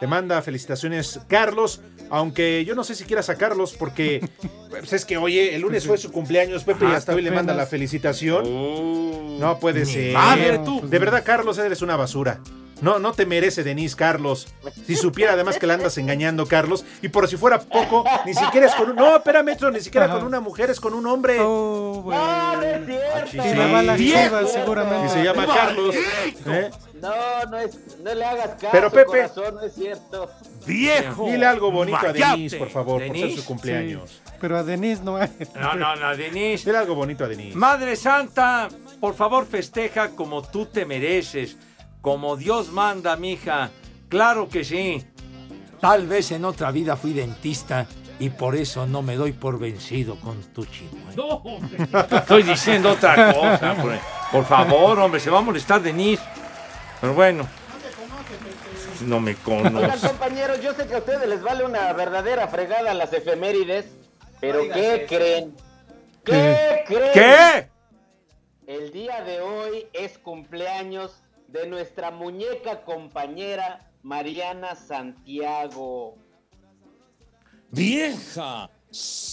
[0.00, 1.80] te manda felicitaciones Carlos,
[2.10, 4.28] aunque yo no sé si quieras sacarlos porque
[4.70, 7.30] pues es que, oye, el lunes fue su cumpleaños, Pepe, y Ah, hasta hoy le
[7.30, 9.38] manda la felicitación.
[9.38, 10.14] No puede ser.
[10.14, 10.80] madre, tú.
[10.88, 12.40] De verdad, Carlos, eres una basura.
[12.80, 14.48] No, no te merece Denise, Carlos.
[14.86, 16.84] Si supiera además que la andas engañando, Carlos.
[17.02, 18.96] Y por si fuera poco, ni siquiera es con un.
[18.96, 20.16] No, espérame, Metro, ni siquiera Ajá.
[20.16, 21.38] con una mujer, es con un hombre.
[21.40, 22.18] Oh, güey.
[22.18, 23.30] No, no es cierto.
[23.30, 24.24] Sí, Y le va a las viejo.
[24.24, 25.06] chivas, seguramente.
[25.06, 25.94] Y se llama Carlos.
[25.94, 26.70] ¿eh?
[27.00, 29.04] No, no, es, no le hagas caso, Pero, Pepe.
[29.06, 30.30] corazón, no es cierto.
[30.66, 31.26] Viejo.
[31.26, 32.30] Dile algo bonito a Mayate.
[32.32, 34.10] Denise, por favor, por ser Denise, su cumpleaños.
[34.10, 35.28] Sí, pero a Denise no hay.
[35.54, 36.64] No, no, no, Denise.
[36.64, 37.56] Dile algo bonito a Denise.
[37.56, 38.68] Madre Santa,
[39.00, 41.56] por favor festeja como tú te mereces,
[42.04, 43.70] como Dios manda, mija.
[44.10, 45.02] Claro que sí.
[45.80, 47.86] Tal vez en otra vida fui dentista
[48.18, 50.96] y por eso no me doy por vencido con tu chico.
[50.96, 51.14] ¿eh?
[51.16, 51.42] No,
[52.18, 53.74] estoy diciendo otra cosa.
[53.74, 53.98] Por,
[54.30, 56.22] por favor, hombre, se va a molestar Denise.
[57.00, 57.48] Pero bueno.
[59.00, 60.06] No me Oigan, conoce.
[60.06, 63.86] compañeros, yo sé que a ustedes les vale una verdadera fregada las efemérides,
[64.40, 65.54] pero ¿qué creen?
[66.22, 67.12] ¿Qué creen?
[67.14, 67.68] ¿Qué?
[68.66, 71.23] El día de hoy es cumpleaños
[71.54, 76.16] de nuestra muñeca compañera Mariana Santiago.
[77.70, 78.68] ¡Vieja!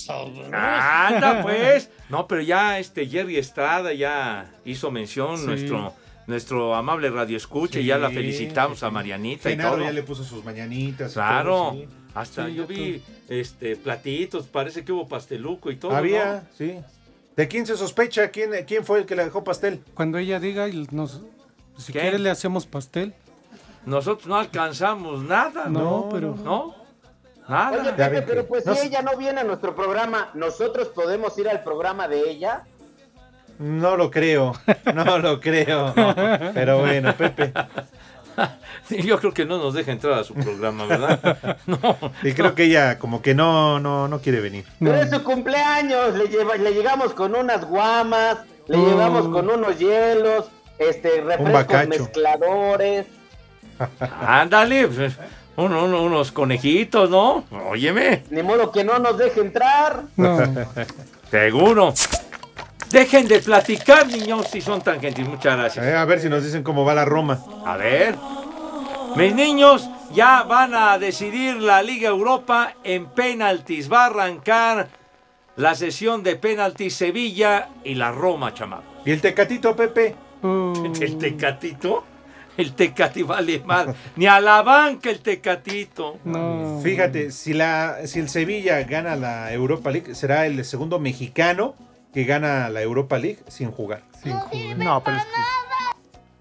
[0.07, 1.89] Anda, pues.
[2.09, 5.45] No, pero ya este Jerry Estrada ya hizo mención, Sí.
[5.45, 5.93] nuestro,
[6.28, 9.80] nuestro amable radio escucha, y ya la Sí, felicitamos a Marianita y todo.
[9.80, 11.11] ya le puso sus mañanitas.
[11.11, 11.88] y Claro, todo, sí.
[12.13, 15.95] hasta Sí, yo vi este platitos, parece que hubo pasteluco y todo.
[15.95, 16.80] Había, sí.
[17.36, 18.30] ¿De quién se sospecha?
[18.30, 19.84] ¿Quién, ¿Quién fue el que le dejó pastel?
[19.95, 21.22] Cuando ella diga, y nos,
[21.82, 21.99] si ¿Qué?
[21.99, 23.13] quiere le hacemos pastel.
[23.86, 23.97] ¿no?
[23.97, 25.79] Nosotros no alcanzamos nada, ¿no?
[25.79, 26.75] No, pero- ¿No?
[27.49, 27.82] Nada.
[27.82, 31.63] Oye, Pepe, pero pues si ella no viene a nuestro programa, ¿nosotros podemos ir al
[31.63, 32.63] programa de ella?
[33.59, 34.53] No lo creo,
[34.93, 35.93] no lo creo.
[36.53, 37.51] Pero bueno, Pepe.
[38.89, 41.57] Yo creo que no nos deja entrar a su programa, ¿verdad?
[41.67, 41.77] No.
[42.23, 44.65] Y creo que ella como que no, no, no quiere venir.
[44.79, 48.86] Pero es su cumpleaños, le, lleva- le llegamos con unas guamas, le Mm.
[48.86, 50.45] llevamos con unos hielos,
[50.82, 53.05] este, refrescos mezcladores.
[54.25, 55.13] Ándale, pues,
[55.55, 57.43] uno- uno- unos conejitos, ¿no?
[57.69, 58.23] Óyeme.
[58.29, 60.03] Ni modo que no nos deje entrar.
[61.32, 61.93] Seguro.
[62.89, 65.29] Dejen de platicar, niños, si son tan gentiles.
[65.29, 65.86] Muchas gracias.
[65.86, 67.39] Eh, a ver si nos dicen cómo va la Roma.
[67.65, 68.15] A ver.
[69.15, 73.91] Mis niños ya van a decidir la Liga Europa en penaltis.
[73.91, 74.89] Va a arrancar
[75.55, 78.84] la sesión de penaltis Sevilla y la Roma, chamaco.
[79.05, 80.15] ¿Y el tecatito, Pepe?
[81.02, 82.04] ¿El tecatito?
[82.58, 83.88] El tecati vale más.
[84.18, 86.18] Ni a la banca el tecatito.
[86.84, 91.76] Fíjate, si, la, si el Sevilla gana la Europa League, será el segundo mexicano
[92.14, 94.04] que gana la Europa League sin jugar.
[94.78, 95.30] No, pero es que-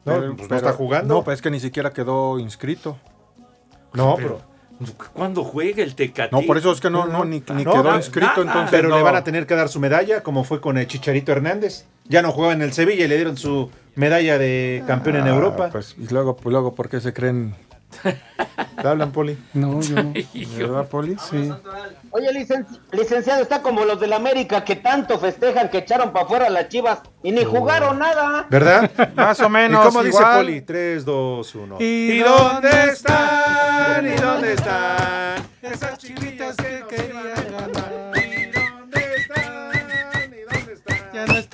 [0.04, 1.14] No, pero- pues no pero- está jugando.
[1.14, 2.98] No, pues es que ni siquiera quedó inscrito.
[3.92, 4.40] No, pero.
[5.12, 6.40] ¿Cuándo juega el tecatito?
[6.40, 8.42] No, por eso es que no, no, ni, ni No, quedó inscrito, nada.
[8.62, 8.70] entonces.
[8.70, 8.96] Pero no.
[8.96, 11.84] le van a tener que dar su medalla, como fue con el Chicharito Hernández.
[12.10, 15.28] Ya no jugaba en el Sevilla y le dieron su medalla de campeón en Ah,
[15.30, 15.68] Europa.
[15.70, 17.54] Pues, y luego, pues luego, ¿por qué se creen?
[18.02, 19.36] ¿Te hablan, Poli?
[19.52, 20.12] No, yo no.
[20.56, 21.16] ¿Verdad, Poli?
[21.30, 21.52] Sí.
[22.10, 26.50] Oye, licenci- licenciado, está como los del América que tanto festejan que echaron para afuera
[26.50, 28.46] las chivas y ni jugaron nada.
[28.50, 28.90] ¿Verdad?
[29.16, 29.84] Más o menos.
[29.84, 30.36] ¿Y cómo dice igual.
[30.38, 30.60] Poli?
[30.62, 31.76] 3, 2, 1.
[31.80, 34.06] ¿Y dónde están?
[34.06, 35.42] ¿Y dónde están?
[35.62, 36.89] Esas chiquitas que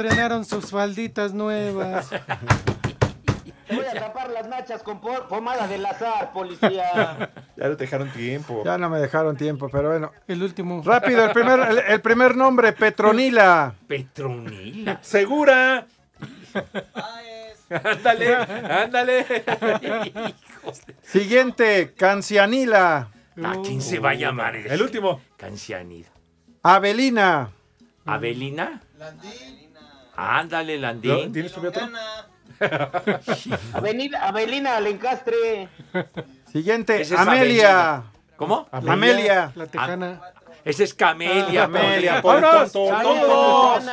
[0.00, 2.10] estrenaron sus falditas nuevas.
[2.10, 7.30] Te voy a tapar las nachas con po- pomada del azar, policía.
[7.56, 8.62] Ya no te dejaron tiempo.
[8.62, 10.12] Ya no me dejaron tiempo, pero bueno.
[10.28, 10.82] El último.
[10.84, 13.72] Rápido, el primer, el, el primer nombre, Petronila.
[13.88, 14.98] Petronila.
[15.02, 15.86] ¿Segura?
[17.70, 19.26] ándale, ándale.
[21.02, 23.08] Siguiente, Cancianila.
[23.42, 24.56] ¿A quién se va a llamar?
[24.56, 25.22] El último.
[25.38, 26.08] Cancianida.
[26.62, 27.50] Avelina.
[28.04, 28.82] ¿Abelina?
[30.16, 31.32] Ándale, Landín.
[31.32, 31.88] ¿Tienes tu otro?
[33.74, 35.68] Avenida, Avelina Alencastre.
[36.50, 37.94] Siguiente, Ese es Amelia.
[37.96, 38.12] Avelina.
[38.36, 38.68] ¿Cómo?
[38.72, 39.52] Amelia.
[39.54, 40.20] La tejana.
[40.64, 41.62] Ese es Camelia.
[41.62, 43.84] Ah, Camelia, por tonto, ¡Saludos!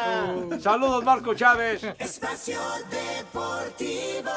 [0.59, 1.83] ¡Saludos, Marco Chávez!
[1.99, 2.59] Espacio
[2.89, 4.31] Deportivo.